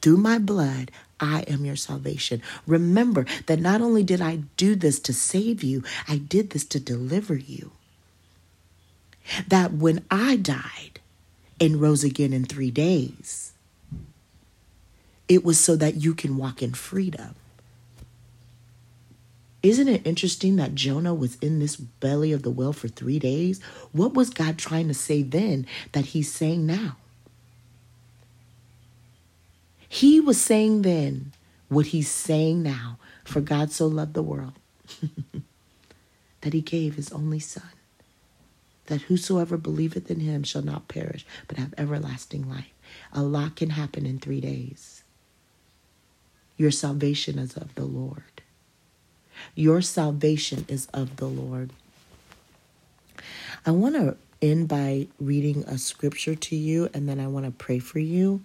through 0.02 0.18
my 0.18 0.40
blood, 0.40 0.92
I 1.20 1.42
am 1.42 1.66
your 1.66 1.76
salvation. 1.76 2.42
Remember 2.66 3.26
that 3.48 3.60
not 3.60 3.82
only 3.82 4.04
did 4.04 4.22
I 4.22 4.44
do 4.56 4.76
this 4.76 5.00
to 5.02 5.14
save 5.14 5.64
you, 5.64 5.84
I 6.08 6.18
did 6.18 6.52
this 6.52 6.64
to 6.66 6.80
deliver 6.80 7.36
you 7.36 7.72
that 9.48 9.74
when 9.74 10.06
I 10.10 10.38
died 10.38 11.00
and 11.60 11.82
rose 11.82 12.04
again 12.04 12.34
in 12.34 12.46
three 12.46 12.72
days, 12.72 13.52
it 15.28 15.44
was 15.44 15.60
so 15.60 15.76
that 15.76 15.96
you 15.96 16.14
can 16.14 16.38
walk 16.38 16.62
in 16.62 16.74
freedom. 16.74 17.36
Isn't 19.64 19.88
it 19.88 20.06
interesting 20.06 20.56
that 20.58 20.76
Jonah 20.76 21.14
was 21.14 21.36
in 21.36 21.60
this 21.60 21.76
belly 21.76 22.32
of 22.32 22.44
the 22.44 22.52
whale 22.52 22.74
for 22.74 22.88
three 22.88 23.20
days? 23.20 23.62
What 23.92 24.14
was 24.14 24.30
God 24.30 24.58
trying 24.58 24.88
to 24.88 24.94
say 24.94 25.24
then 25.24 25.66
that 25.94 26.06
he's 26.06 26.32
saying 26.32 26.66
now? 26.66 26.98
He 29.90 30.20
was 30.20 30.40
saying 30.40 30.84
then 30.84 31.34
what 31.70 31.88
he's 31.88 32.10
saying 32.10 32.62
now. 32.64 33.00
For 33.24 33.42
God 33.42 33.72
so 33.72 33.88
loved 33.88 34.14
the 34.14 34.24
world 34.24 34.54
that 36.42 36.54
he 36.54 36.62
gave 36.62 36.96
his 36.96 37.12
only 37.12 37.40
son 37.40 37.72
that 38.88 39.02
whosoever 39.04 39.58
believeth 39.58 40.10
in 40.10 40.22
him 40.22 40.44
shall 40.44 40.62
not 40.62 40.88
perish, 40.88 41.26
but 41.48 41.58
have 41.58 41.74
everlasting 41.78 42.50
life. 42.50 42.74
A 43.14 43.22
lot 43.22 43.56
can 43.56 43.72
happen 43.72 44.06
in 44.06 44.20
three 44.20 44.42
days. 44.42 45.04
Your 46.58 46.72
salvation 46.72 47.38
is 47.38 47.56
of 47.56 47.76
the 47.76 47.86
Lord. 47.86 48.37
Your 49.56 49.82
salvation 49.82 50.66
is 50.68 50.88
of 50.94 51.18
the 51.18 51.28
Lord. 51.28 51.72
I 53.66 53.72
want 53.72 53.96
to 53.96 54.18
end 54.42 54.68
by 54.68 55.08
reading 55.20 55.64
a 55.66 55.78
scripture 55.78 56.36
to 56.36 56.56
you, 56.56 56.90
and 56.94 57.08
then 57.08 57.20
I 57.20 57.28
want 57.28 57.46
to 57.46 57.52
pray 57.52 57.80
for 57.80 58.00
you. 58.00 58.44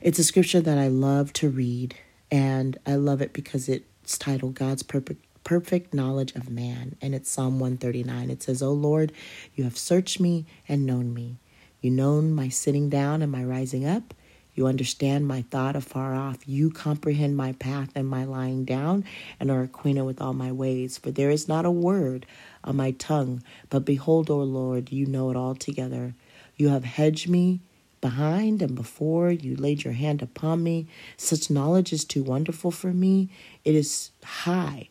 It's 0.00 0.18
a 0.18 0.24
scripture 0.24 0.60
that 0.60 0.78
I 0.78 0.88
love 0.88 1.32
to 1.34 1.48
read, 1.48 1.96
and 2.30 2.78
I 2.86 2.96
love 2.96 3.22
it 3.22 3.32
because 3.32 3.68
it's 3.68 4.18
titled 4.18 4.54
God's 4.54 4.82
Perfect 4.82 5.24
perfect 5.48 5.94
knowledge 5.94 6.34
of 6.34 6.50
man. 6.50 6.94
And 7.00 7.14
it's 7.14 7.30
Psalm 7.30 7.58
139. 7.58 8.28
It 8.28 8.42
says, 8.42 8.62
O 8.62 8.70
Lord, 8.70 9.12
you 9.54 9.64
have 9.64 9.78
searched 9.78 10.20
me 10.20 10.44
and 10.68 10.84
known 10.84 11.14
me. 11.14 11.38
You 11.80 11.90
know 11.90 12.20
my 12.20 12.50
sitting 12.50 12.90
down 12.90 13.22
and 13.22 13.32
my 13.32 13.42
rising 13.42 13.86
up. 13.86 14.12
You 14.58 14.66
understand 14.66 15.28
my 15.28 15.42
thought 15.42 15.76
afar 15.76 16.16
off. 16.16 16.38
You 16.44 16.70
comprehend 16.70 17.36
my 17.36 17.52
path 17.52 17.90
and 17.94 18.08
my 18.08 18.24
lying 18.24 18.64
down, 18.64 19.04
and 19.38 19.52
are 19.52 19.62
acquainted 19.62 20.02
with 20.02 20.20
all 20.20 20.32
my 20.32 20.50
ways. 20.50 20.98
For 20.98 21.12
there 21.12 21.30
is 21.30 21.46
not 21.46 21.64
a 21.64 21.70
word 21.70 22.26
on 22.64 22.74
my 22.74 22.90
tongue, 22.90 23.44
but 23.70 23.84
behold, 23.84 24.28
O 24.28 24.38
Lord, 24.38 24.90
you 24.90 25.06
know 25.06 25.30
it 25.30 25.36
altogether. 25.36 26.12
You 26.56 26.70
have 26.70 26.82
hedged 26.82 27.28
me 27.28 27.60
behind 28.00 28.60
and 28.60 28.74
before. 28.74 29.30
You 29.30 29.54
laid 29.54 29.84
your 29.84 29.92
hand 29.92 30.22
upon 30.22 30.64
me. 30.64 30.88
Such 31.16 31.50
knowledge 31.50 31.92
is 31.92 32.04
too 32.04 32.24
wonderful 32.24 32.72
for 32.72 32.92
me. 32.92 33.28
It 33.64 33.76
is 33.76 34.10
high 34.24 34.88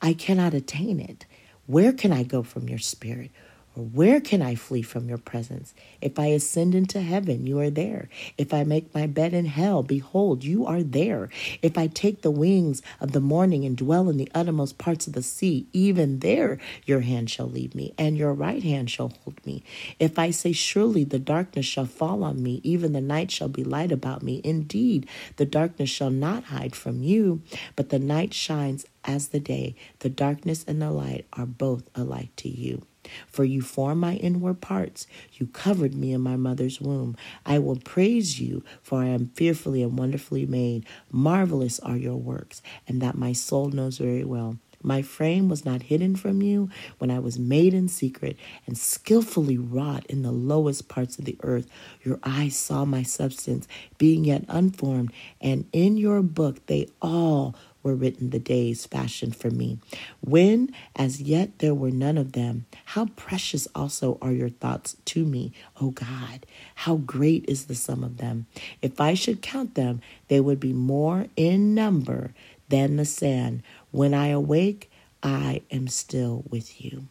I 0.00 0.12
cannot 0.12 0.54
attain 0.54 1.00
it. 1.00 1.26
Where 1.66 1.92
can 1.92 2.12
I 2.12 2.22
go 2.22 2.44
from 2.44 2.68
your 2.68 2.78
spirit? 2.78 3.32
Where 3.80 4.20
can 4.20 4.42
I 4.42 4.54
flee 4.54 4.82
from 4.82 5.08
your 5.08 5.18
presence? 5.18 5.74
If 6.02 6.18
I 6.18 6.26
ascend 6.26 6.74
into 6.74 7.00
heaven, 7.00 7.46
you 7.46 7.58
are 7.60 7.70
there. 7.70 8.08
If 8.36 8.52
I 8.52 8.62
make 8.62 8.94
my 8.94 9.06
bed 9.06 9.32
in 9.32 9.46
hell, 9.46 9.82
behold, 9.82 10.44
you 10.44 10.66
are 10.66 10.82
there. 10.82 11.30
If 11.62 11.78
I 11.78 11.86
take 11.86 12.20
the 12.20 12.30
wings 12.30 12.82
of 13.00 13.12
the 13.12 13.20
morning 13.20 13.64
and 13.64 13.76
dwell 13.76 14.10
in 14.10 14.18
the 14.18 14.30
uttermost 14.34 14.76
parts 14.76 15.06
of 15.06 15.14
the 15.14 15.22
sea, 15.22 15.66
even 15.72 16.18
there 16.18 16.58
your 16.84 17.00
hand 17.00 17.30
shall 17.30 17.48
lead 17.48 17.74
me, 17.74 17.94
and 17.96 18.18
your 18.18 18.34
right 18.34 18.62
hand 18.62 18.90
shall 18.90 19.08
hold 19.24 19.44
me. 19.46 19.62
If 19.98 20.18
I 20.18 20.30
say, 20.30 20.52
Surely 20.52 21.04
the 21.04 21.18
darkness 21.18 21.66
shall 21.66 21.86
fall 21.86 22.22
on 22.22 22.42
me, 22.42 22.60
even 22.62 22.92
the 22.92 23.00
night 23.00 23.30
shall 23.30 23.48
be 23.48 23.64
light 23.64 23.92
about 23.92 24.22
me. 24.22 24.42
Indeed, 24.44 25.08
the 25.36 25.46
darkness 25.46 25.88
shall 25.88 26.10
not 26.10 26.44
hide 26.44 26.76
from 26.76 27.02
you, 27.02 27.42
but 27.76 27.88
the 27.88 27.98
night 27.98 28.34
shines 28.34 28.84
as 29.04 29.28
the 29.28 29.40
day. 29.40 29.74
The 30.00 30.10
darkness 30.10 30.64
and 30.68 30.82
the 30.82 30.90
light 30.90 31.26
are 31.32 31.46
both 31.46 31.88
alike 31.94 32.36
to 32.36 32.48
you. 32.48 32.82
For 33.26 33.44
you 33.44 33.62
formed 33.62 34.00
my 34.00 34.16
inward 34.16 34.60
parts. 34.60 35.06
You 35.32 35.46
covered 35.46 35.94
me 35.94 36.12
in 36.12 36.20
my 36.20 36.36
mother's 36.36 36.80
womb. 36.80 37.16
I 37.44 37.58
will 37.58 37.76
praise 37.76 38.40
you, 38.40 38.62
for 38.82 39.02
I 39.02 39.06
am 39.06 39.30
fearfully 39.34 39.82
and 39.82 39.98
wonderfully 39.98 40.46
made. 40.46 40.86
Marvelous 41.10 41.80
are 41.80 41.96
your 41.96 42.16
works, 42.16 42.62
and 42.86 43.00
that 43.00 43.16
my 43.16 43.32
soul 43.32 43.68
knows 43.68 43.98
very 43.98 44.24
well. 44.24 44.58
My 44.82 45.02
frame 45.02 45.48
was 45.50 45.64
not 45.64 45.82
hidden 45.82 46.16
from 46.16 46.40
you 46.40 46.70
when 46.98 47.10
I 47.10 47.18
was 47.18 47.38
made 47.38 47.74
in 47.74 47.88
secret 47.88 48.38
and 48.66 48.78
skillfully 48.78 49.58
wrought 49.58 50.06
in 50.06 50.22
the 50.22 50.32
lowest 50.32 50.88
parts 50.88 51.18
of 51.18 51.26
the 51.26 51.36
earth. 51.42 51.66
Your 52.02 52.18
eyes 52.22 52.56
saw 52.56 52.86
my 52.86 53.02
substance, 53.02 53.68
being 53.98 54.24
yet 54.24 54.44
unformed, 54.48 55.12
and 55.40 55.66
in 55.72 55.98
your 55.98 56.22
book 56.22 56.64
they 56.64 56.88
all 57.02 57.54
were 57.82 57.94
written 57.94 58.30
the 58.30 58.38
days 58.38 58.86
fashioned 58.86 59.36
for 59.36 59.50
me, 59.50 59.78
when 60.20 60.72
as 60.96 61.20
yet 61.20 61.58
there 61.58 61.74
were 61.74 61.90
none 61.90 62.18
of 62.18 62.32
them. 62.32 62.66
How 62.86 63.06
precious 63.16 63.66
also 63.74 64.18
are 64.20 64.32
your 64.32 64.48
thoughts 64.48 64.96
to 65.06 65.24
me, 65.24 65.52
O 65.80 65.90
God! 65.90 66.46
How 66.74 66.96
great 66.96 67.44
is 67.48 67.66
the 67.66 67.74
sum 67.74 68.04
of 68.04 68.18
them! 68.18 68.46
If 68.82 69.00
I 69.00 69.14
should 69.14 69.42
count 69.42 69.74
them, 69.74 70.00
they 70.28 70.40
would 70.40 70.60
be 70.60 70.72
more 70.72 71.26
in 71.36 71.74
number 71.74 72.32
than 72.68 72.96
the 72.96 73.04
sand. 73.04 73.62
When 73.90 74.14
I 74.14 74.28
awake, 74.28 74.90
I 75.22 75.62
am 75.70 75.88
still 75.88 76.44
with 76.48 76.82
you. 76.84 77.06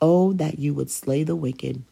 Oh, 0.00 0.32
that 0.32 0.58
you 0.58 0.74
would 0.74 0.90
slay 0.90 1.22
the 1.22 1.36
wicked 1.36 1.82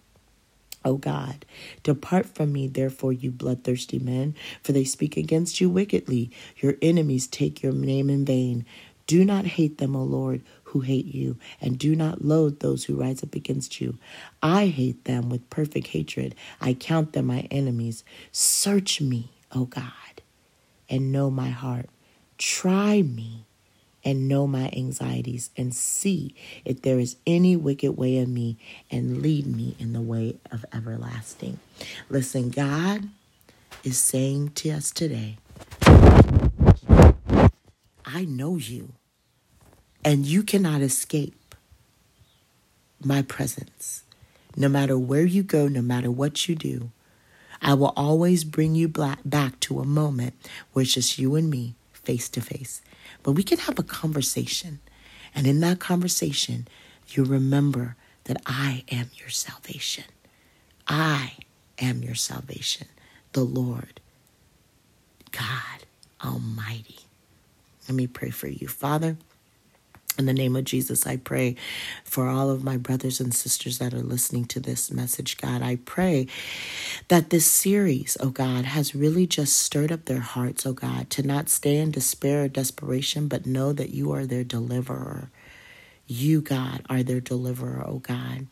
O 0.85 0.97
God, 0.97 1.45
depart 1.83 2.27
from 2.27 2.53
me, 2.53 2.67
therefore, 2.67 3.13
you 3.13 3.31
bloodthirsty 3.31 3.99
men, 3.99 4.35
for 4.63 4.73
they 4.73 4.85
speak 4.85 5.17
against 5.17 5.61
you 5.61 5.69
wickedly. 5.69 6.31
Your 6.57 6.77
enemies 6.81 7.27
take 7.27 7.63
your 7.63 7.73
name 7.73 8.09
in 8.09 8.25
vain. 8.25 8.65
Do 9.07 9.25
not 9.25 9.45
hate 9.45 9.79
them, 9.79 9.97
O 9.97 10.03
Lord, 10.03 10.43
who 10.65 10.81
hate 10.81 11.13
you, 11.13 11.37
and 11.61 11.79
do 11.79 11.97
not 11.97 12.25
loathe 12.25 12.61
those 12.61 12.85
who 12.85 12.95
rise 13.01 13.23
up 13.23 13.35
against 13.35 13.81
you. 13.81 13.99
I 14.43 14.67
hate 14.67 15.05
them 15.05 15.29
with 15.29 15.51
perfect 15.51 15.89
hatred. 15.89 16.35
I 16.61 16.75
count 16.75 17.13
them 17.13 17.27
my 17.27 17.49
enemies. 17.51 18.05
Search 18.33 19.01
me, 19.01 19.33
O 19.53 19.65
God, 19.65 20.23
and 20.89 21.13
know 21.13 21.31
my 21.31 21.51
heart. 21.51 21.91
Try 22.39 23.03
me 23.03 23.47
and 24.05 24.29
know 24.29 24.47
my 24.47 24.71
anxieties 24.75 25.51
and 25.57 25.75
see 25.75 26.35
if 26.65 26.83
there 26.83 26.99
is 26.99 27.17
any 27.27 27.57
wicked 27.57 27.97
way 27.97 28.17
in 28.17 28.33
me 28.33 28.57
and 28.91 29.23
lead 29.23 29.47
me 29.47 29.77
in 29.79 29.93
the 29.93 30.01
way 30.01 30.37
of 30.51 30.65
everlasting. 30.73 31.59
Listen, 32.09 32.51
God 32.51 33.09
is 33.85 33.99
saying 33.99 34.51
to 34.51 34.71
us 34.71 34.91
today, 34.91 35.37
I 38.05 38.25
know 38.25 38.57
you, 38.57 38.93
and 40.05 40.27
you 40.27 40.43
cannot 40.43 40.81
escape 40.81 41.55
my 43.03 43.23
presence. 43.23 44.03
No 44.57 44.69
matter 44.69 44.99
where 44.99 45.25
you 45.25 45.43
go, 45.43 45.69
no 45.69 45.81
matter 45.81 46.11
what 46.11 46.49
you 46.49 46.55
do, 46.55 46.91
I 47.63 47.75
will 47.75 47.93
always 47.97 48.45
bring 48.45 48.75
you 48.75 48.89
back 48.89 49.61
to 49.61 49.81
a 49.81 49.85
moment 49.85 50.35
where 50.73 50.83
it's 50.83 50.95
just 50.95 51.19
you 51.19 51.37
and 51.37 51.49
me 51.49 51.75
face 51.93 52.29
to 52.31 52.41
face. 52.41 52.83
But 53.23 53.33
we 53.33 53.43
can 53.43 53.59
have 53.59 53.79
a 53.79 53.83
conversation. 53.85 54.81
And 55.35 55.47
in 55.47 55.61
that 55.61 55.79
conversation, 55.79 56.67
you 57.09 57.25
remember 57.25 57.97
that 58.25 58.41
I 58.47 58.85
am 58.91 59.11
your 59.15 59.29
salvation. 59.29 60.05
I 60.87 61.33
am 61.79 62.03
your 62.03 62.15
salvation, 62.15 62.89
the 63.33 63.45
Lord, 63.45 64.01
God 65.31 65.87
Almighty. 66.25 67.01
Let 67.89 67.95
me 67.95 68.07
pray 68.07 68.31
for 68.31 68.49
you. 68.49 68.69
Father, 68.69 69.17
in 70.19 70.27
the 70.27 70.33
name 70.33 70.57
of 70.57 70.65
Jesus, 70.65 71.07
I 71.07 71.17
pray 71.17 71.57
for 72.05 72.29
all 72.29 72.51
of 72.51 72.65
my 72.65 72.77
brothers 72.77 73.21
and 73.21 73.35
sisters 73.35 73.79
that 73.79 73.95
are 73.95 74.03
listening 74.03 74.45
to 74.47 74.61
this 74.61 74.91
message, 74.91 75.39
God. 75.39 75.63
I 75.63 75.77
pray 75.77 76.27
that 77.09 77.31
this 77.31 77.47
series, 77.47 78.17
oh 78.21 78.31
God, 78.31 78.65
has 78.65 78.95
really 78.95 79.27
just 79.27 79.57
stirred 79.57 79.93
up 79.93 80.05
their 80.05 80.21
hearts, 80.21 80.67
oh 80.67 80.73
God, 80.73 81.11
to 81.11 81.23
not 81.23 81.49
stay 81.49 81.77
in 81.77 81.91
despair 81.91 82.45
or 82.45 82.49
desperation, 82.49 83.29
but 83.29 83.47
know 83.47 83.73
that 83.73 83.91
you 83.91 84.13
are 84.13 84.27
their 84.27 84.45
deliverer. 84.45 85.31
You, 86.07 86.41
God, 86.41 86.83
are 86.91 87.03
their 87.03 87.21
deliverer, 87.21 87.85
oh 87.87 88.01
God. 88.01 88.47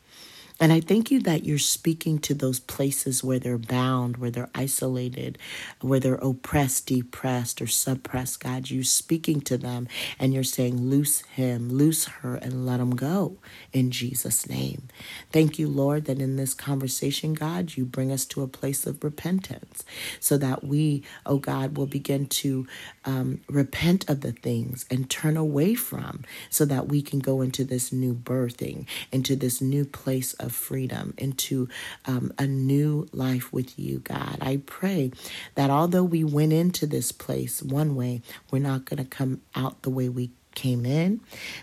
And 0.60 0.72
I 0.72 0.80
thank 0.80 1.10
you 1.10 1.20
that 1.20 1.44
you're 1.44 1.58
speaking 1.58 2.18
to 2.20 2.34
those 2.34 2.60
places 2.60 3.22
where 3.24 3.38
they're 3.38 3.58
bound, 3.58 4.16
where 4.18 4.30
they're 4.30 4.50
isolated, 4.54 5.38
where 5.82 6.00
they're 6.00 6.14
oppressed, 6.16 6.86
depressed, 6.86 7.62
or 7.62 7.66
suppressed. 7.66 8.40
God, 8.40 8.70
you're 8.70 8.84
speaking 8.84 9.40
to 9.42 9.58
them 9.58 9.88
and 10.18 10.34
you're 10.34 10.44
saying, 10.44 10.80
Loose 10.82 11.20
him, 11.22 11.70
loose 11.70 12.06
her, 12.06 12.36
and 12.36 12.66
let 12.66 12.80
him 12.80 12.96
go 12.96 13.38
in 13.72 13.90
Jesus' 13.90 14.48
name. 14.48 14.88
Thank 15.32 15.58
you, 15.58 15.68
Lord, 15.68 16.06
that 16.06 16.20
in 16.20 16.36
this 16.36 16.54
conversation, 16.54 17.34
God, 17.34 17.76
you 17.76 17.84
bring 17.84 18.10
us 18.12 18.24
to 18.26 18.42
a 18.42 18.48
place 18.48 18.86
of 18.86 19.04
repentance 19.04 19.84
so 20.20 20.38
that 20.38 20.64
we, 20.64 21.04
oh 21.26 21.38
God, 21.38 21.76
will 21.76 21.86
begin 21.86 22.26
to 22.26 22.66
um, 23.04 23.40
repent 23.48 24.08
of 24.08 24.22
the 24.22 24.32
things 24.32 24.86
and 24.90 25.10
turn 25.10 25.36
away 25.36 25.74
from 25.74 26.24
so 26.50 26.64
that 26.64 26.88
we 26.88 27.02
can 27.02 27.20
go 27.20 27.42
into 27.42 27.64
this 27.64 27.92
new 27.92 28.14
birthing, 28.14 28.86
into 29.12 29.36
this 29.36 29.60
new 29.60 29.84
place 29.84 30.34
of 30.48 30.54
freedom, 30.54 31.12
into 31.18 31.68
um, 32.06 32.32
a 32.38 32.46
new 32.46 33.06
life 33.12 33.52
with 33.52 33.78
you, 33.78 33.98
God. 34.00 34.38
I 34.40 34.62
pray 34.64 35.12
that 35.54 35.68
although 35.68 36.04
we 36.04 36.24
went 36.24 36.54
into 36.54 36.86
this 36.86 37.12
place 37.12 37.62
one 37.62 37.94
way, 37.94 38.22
we're 38.50 38.58
not 38.70 38.86
going 38.86 39.02
to 39.02 39.08
come 39.08 39.42
out 39.54 39.82
the 39.82 39.90
way 39.90 40.08
we 40.08 40.30
came 40.54 40.86
in. 40.86 41.20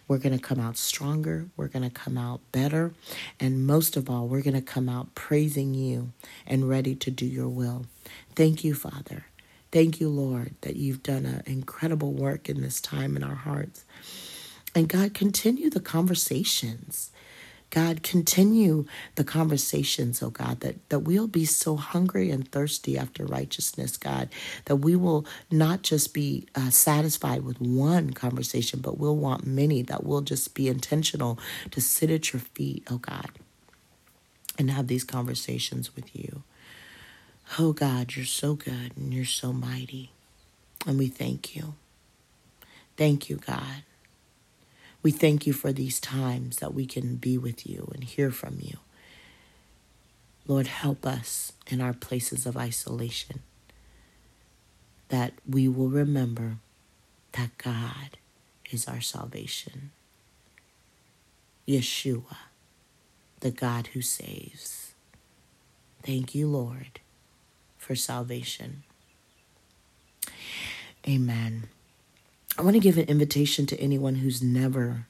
We're 0.08 0.20
going 0.20 0.38
to 0.38 0.42
come 0.42 0.60
out 0.60 0.78
stronger. 0.78 1.48
We're 1.58 1.68
going 1.68 1.84
to 1.84 1.90
come 1.90 2.18
out 2.18 2.40
better. 2.52 2.94
And 3.40 3.66
most 3.66 3.98
of 3.98 4.10
all, 4.10 4.28
we're 4.28 4.44
going 4.44 4.54
to 4.54 4.62
come 4.62 4.88
out 4.88 5.16
praising 5.16 5.74
you 5.74 6.14
and 6.46 6.70
ready 6.70 6.96
to 6.96 7.12
do 7.12 7.26
your 7.26 7.50
will. 7.50 7.88
Thank 8.36 8.64
you, 8.64 8.76
Father. 8.76 9.26
Thank 9.72 10.00
you, 10.00 10.08
Lord, 10.08 10.56
that 10.62 10.78
you've 10.78 11.04
done 11.04 11.26
an 11.26 11.44
incredible 11.46 12.14
work 12.14 12.48
in 12.48 12.62
this 12.62 12.80
time 12.80 13.18
in 13.18 13.24
our 13.24 13.36
hearts. 13.36 13.84
And 14.74 14.88
God, 14.88 15.14
continue 15.14 15.70
the 15.70 15.82
conversations. 15.82 17.12
God, 17.70 18.04
continue 18.04 18.86
the 19.16 19.24
conversations, 19.24 20.24
oh 20.24 20.30
God, 20.30 20.62
that, 20.62 20.90
that 20.90 21.00
we'll 21.00 21.28
be 21.28 21.46
so 21.46 21.76
hungry 21.76 22.32
and 22.32 22.50
thirsty 22.50 22.98
after 22.98 23.26
righteousness, 23.26 23.98
God, 23.98 24.30
that 24.66 24.78
we 24.78 24.96
will 24.96 25.26
not 25.52 25.82
just 25.82 26.14
be 26.14 26.48
uh, 26.56 26.70
satisfied 26.70 27.44
with 27.44 27.60
one 27.60 28.12
conversation, 28.12 28.80
but 28.80 28.98
we'll 28.98 29.18
want 29.18 29.46
many, 29.46 29.82
that 29.82 30.06
we'll 30.06 30.22
just 30.22 30.54
be 30.54 30.70
intentional 30.70 31.38
to 31.72 31.82
sit 31.82 32.10
at 32.10 32.32
your 32.32 32.40
feet, 32.40 32.84
oh 32.90 32.98
God, 32.98 33.30
and 34.58 34.72
have 34.72 34.88
these 34.88 35.04
conversations 35.04 35.96
with 35.96 36.16
you. 36.16 36.44
Oh 37.60 37.74
God, 37.74 38.16
you're 38.16 38.26
so 38.26 38.56
good 38.56 38.96
and 38.96 39.14
you're 39.14 39.26
so 39.26 39.52
mighty. 39.52 40.12
And 40.88 40.98
we 40.98 41.08
thank 41.08 41.56
you. 41.56 41.74
Thank 42.96 43.30
you, 43.30 43.38
God. 43.38 43.84
We 45.06 45.12
thank 45.12 45.46
you 45.46 45.54
for 45.54 45.72
these 45.72 46.00
times 46.00 46.58
that 46.58 46.74
we 46.74 46.88
can 46.88 47.18
be 47.18 47.38
with 47.38 47.68
you 47.68 47.92
and 47.94 48.04
hear 48.04 48.32
from 48.32 48.58
you. 48.60 48.80
Lord, 50.48 50.66
help 50.66 51.06
us 51.06 51.52
in 51.68 51.80
our 51.80 51.94
places 51.94 52.48
of 52.48 52.58
isolation 52.58 53.44
that 55.10 55.34
we 55.48 55.68
will 55.68 55.90
remember 55.90 56.58
that 57.34 57.56
God 57.60 58.18
is 58.72 58.88
our 58.88 59.00
salvation. 59.00 59.92
Yeshua, 61.68 62.38
the 63.42 63.52
God 63.52 63.90
who 63.94 64.02
saves. 64.02 64.96
Thank 66.02 66.34
you, 66.34 66.48
Lord, 66.48 67.00
for 67.78 67.94
salvation. 67.94 68.82
Amen. 71.08 71.68
I 72.58 72.62
want 72.62 72.76
to 72.76 72.80
give 72.80 72.98
an 72.98 73.10
invitation 73.10 73.66
to 73.66 73.80
anyone 73.82 74.16
who's 74.16 74.42
never 74.42 75.08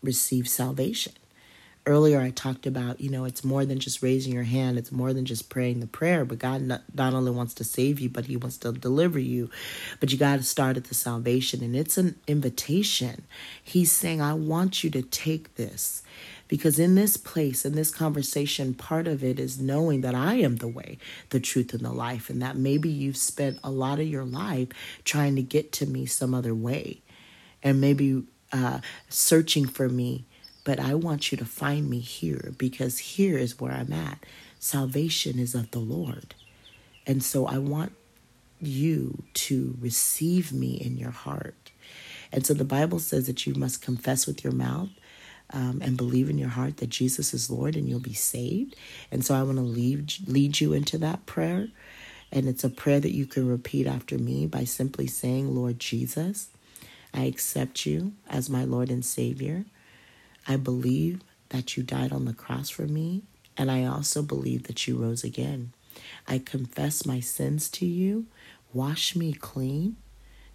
received 0.00 0.48
salvation. 0.48 1.12
Earlier, 1.84 2.20
I 2.20 2.30
talked 2.30 2.66
about, 2.66 3.00
you 3.00 3.10
know, 3.10 3.24
it's 3.24 3.42
more 3.42 3.64
than 3.64 3.80
just 3.80 4.00
raising 4.00 4.32
your 4.32 4.44
hand, 4.44 4.78
it's 4.78 4.92
more 4.92 5.12
than 5.12 5.24
just 5.24 5.48
praying 5.48 5.80
the 5.80 5.88
prayer, 5.88 6.24
but 6.24 6.38
God 6.38 6.62
not, 6.62 6.82
not 6.94 7.14
only 7.14 7.32
wants 7.32 7.54
to 7.54 7.64
save 7.64 7.98
you, 7.98 8.08
but 8.08 8.26
He 8.26 8.36
wants 8.36 8.58
to 8.58 8.70
deliver 8.70 9.18
you. 9.18 9.50
But 9.98 10.12
you 10.12 10.18
got 10.18 10.36
to 10.36 10.44
start 10.44 10.76
at 10.76 10.84
the 10.84 10.94
salvation, 10.94 11.64
and 11.64 11.74
it's 11.74 11.98
an 11.98 12.14
invitation. 12.28 13.24
He's 13.60 13.90
saying, 13.90 14.20
I 14.22 14.34
want 14.34 14.84
you 14.84 14.90
to 14.90 15.02
take 15.02 15.56
this 15.56 16.04
because 16.52 16.78
in 16.78 16.96
this 16.96 17.16
place, 17.16 17.64
in 17.64 17.72
this 17.72 17.90
conversation, 17.90 18.74
part 18.74 19.08
of 19.08 19.24
it 19.24 19.40
is 19.40 19.58
knowing 19.58 20.02
that 20.02 20.14
I 20.14 20.34
am 20.34 20.56
the 20.56 20.68
way, 20.68 20.98
the 21.30 21.40
truth, 21.40 21.72
and 21.72 21.80
the 21.80 21.92
life, 21.92 22.28
and 22.28 22.42
that 22.42 22.58
maybe 22.58 22.90
you've 22.90 23.16
spent 23.16 23.58
a 23.64 23.70
lot 23.70 23.98
of 23.98 24.06
your 24.06 24.26
life 24.26 24.68
trying 25.02 25.34
to 25.36 25.42
get 25.42 25.72
to 25.72 25.86
me 25.86 26.04
some 26.04 26.34
other 26.34 26.54
way, 26.54 27.00
and 27.62 27.80
maybe 27.80 28.24
uh, 28.52 28.80
searching 29.08 29.66
for 29.66 29.88
me. 29.88 30.26
But 30.62 30.78
I 30.78 30.92
want 30.92 31.32
you 31.32 31.38
to 31.38 31.46
find 31.46 31.88
me 31.88 32.00
here 32.00 32.52
because 32.58 32.98
here 32.98 33.38
is 33.38 33.58
where 33.58 33.72
I'm 33.72 33.94
at. 33.94 34.18
Salvation 34.58 35.38
is 35.38 35.54
of 35.54 35.70
the 35.70 35.78
Lord. 35.78 36.34
And 37.06 37.22
so 37.22 37.46
I 37.46 37.56
want 37.56 37.94
you 38.60 39.22
to 39.32 39.74
receive 39.80 40.52
me 40.52 40.74
in 40.74 40.98
your 40.98 41.12
heart. 41.12 41.72
And 42.30 42.44
so 42.44 42.52
the 42.52 42.62
Bible 42.66 42.98
says 42.98 43.26
that 43.26 43.46
you 43.46 43.54
must 43.54 43.80
confess 43.80 44.26
with 44.26 44.44
your 44.44 44.52
mouth 44.52 44.90
um, 45.52 45.80
and 45.82 45.96
believe 45.96 46.30
in 46.30 46.38
your 46.38 46.48
heart 46.48 46.78
that 46.78 46.88
Jesus 46.88 47.34
is 47.34 47.50
Lord 47.50 47.76
and 47.76 47.88
you'll 47.88 48.00
be 48.00 48.14
saved. 48.14 48.74
And 49.10 49.24
so 49.24 49.34
I 49.34 49.42
want 49.42 49.58
to 49.58 49.62
lead, 49.62 50.12
lead 50.26 50.60
you 50.60 50.72
into 50.72 50.98
that 50.98 51.26
prayer. 51.26 51.68
And 52.30 52.48
it's 52.48 52.64
a 52.64 52.70
prayer 52.70 53.00
that 53.00 53.14
you 53.14 53.26
can 53.26 53.46
repeat 53.46 53.86
after 53.86 54.16
me 54.16 54.46
by 54.46 54.64
simply 54.64 55.06
saying, 55.06 55.54
Lord 55.54 55.78
Jesus, 55.78 56.48
I 57.12 57.24
accept 57.24 57.84
you 57.84 58.12
as 58.28 58.48
my 58.48 58.64
Lord 58.64 58.90
and 58.90 59.04
Savior. 59.04 59.66
I 60.48 60.56
believe 60.56 61.20
that 61.50 61.76
you 61.76 61.82
died 61.82 62.12
on 62.12 62.24
the 62.24 62.32
cross 62.32 62.70
for 62.70 62.86
me, 62.86 63.22
and 63.56 63.70
I 63.70 63.84
also 63.84 64.22
believe 64.22 64.64
that 64.64 64.88
you 64.88 64.96
rose 64.96 65.22
again. 65.22 65.72
I 66.26 66.38
confess 66.38 67.04
my 67.04 67.20
sins 67.20 67.68
to 67.70 67.84
you. 67.84 68.26
Wash 68.72 69.14
me 69.14 69.34
clean. 69.34 69.96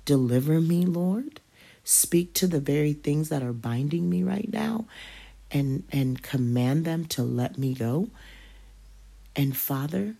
Deliver 0.05 0.59
me, 0.59 0.83
Lord 0.85 1.41
speak 1.87 2.33
to 2.33 2.47
the 2.47 2.59
very 2.59 2.91
things 2.91 3.29
that 3.29 3.41
are 3.41 3.53
binding 3.53 4.09
me 4.09 4.21
right 4.21 4.51
now 4.51 4.85
and 5.49 5.83
and 5.89 6.21
command 6.21 6.83
them 6.83 7.05
to 7.05 7.23
let 7.23 7.57
me 7.57 7.73
go. 7.73 8.09
And 9.37 9.55
father 9.55 10.15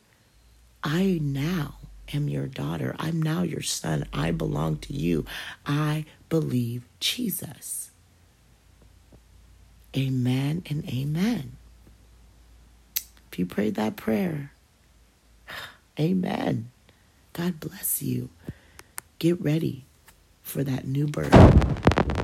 i 0.81 1.19
now 1.21 1.75
am 2.13 2.29
your 2.29 2.47
daughter. 2.47 2.95
I'm 2.97 3.21
now 3.21 3.41
your 3.41 3.61
son. 3.61 4.07
I 4.13 4.31
belong 4.31 4.77
to 4.77 4.93
you. 4.93 5.25
I 5.65 6.05
believe 6.29 6.87
jesus. 7.01 7.91
Amen 9.95 10.63
and 10.69 10.87
amen. 10.87 11.57
If 13.29 13.39
you 13.39 13.45
prayed 13.45 13.75
that 13.75 13.97
prayer 13.97 14.53
amen. 15.99 16.71
God 17.33 17.59
bless 17.59 18.01
you. 18.01 18.29
Get 19.19 19.41
ready 19.41 19.83
for 20.47 20.63
that 20.63 20.87
new 20.87 21.07
birth. 21.07 22.16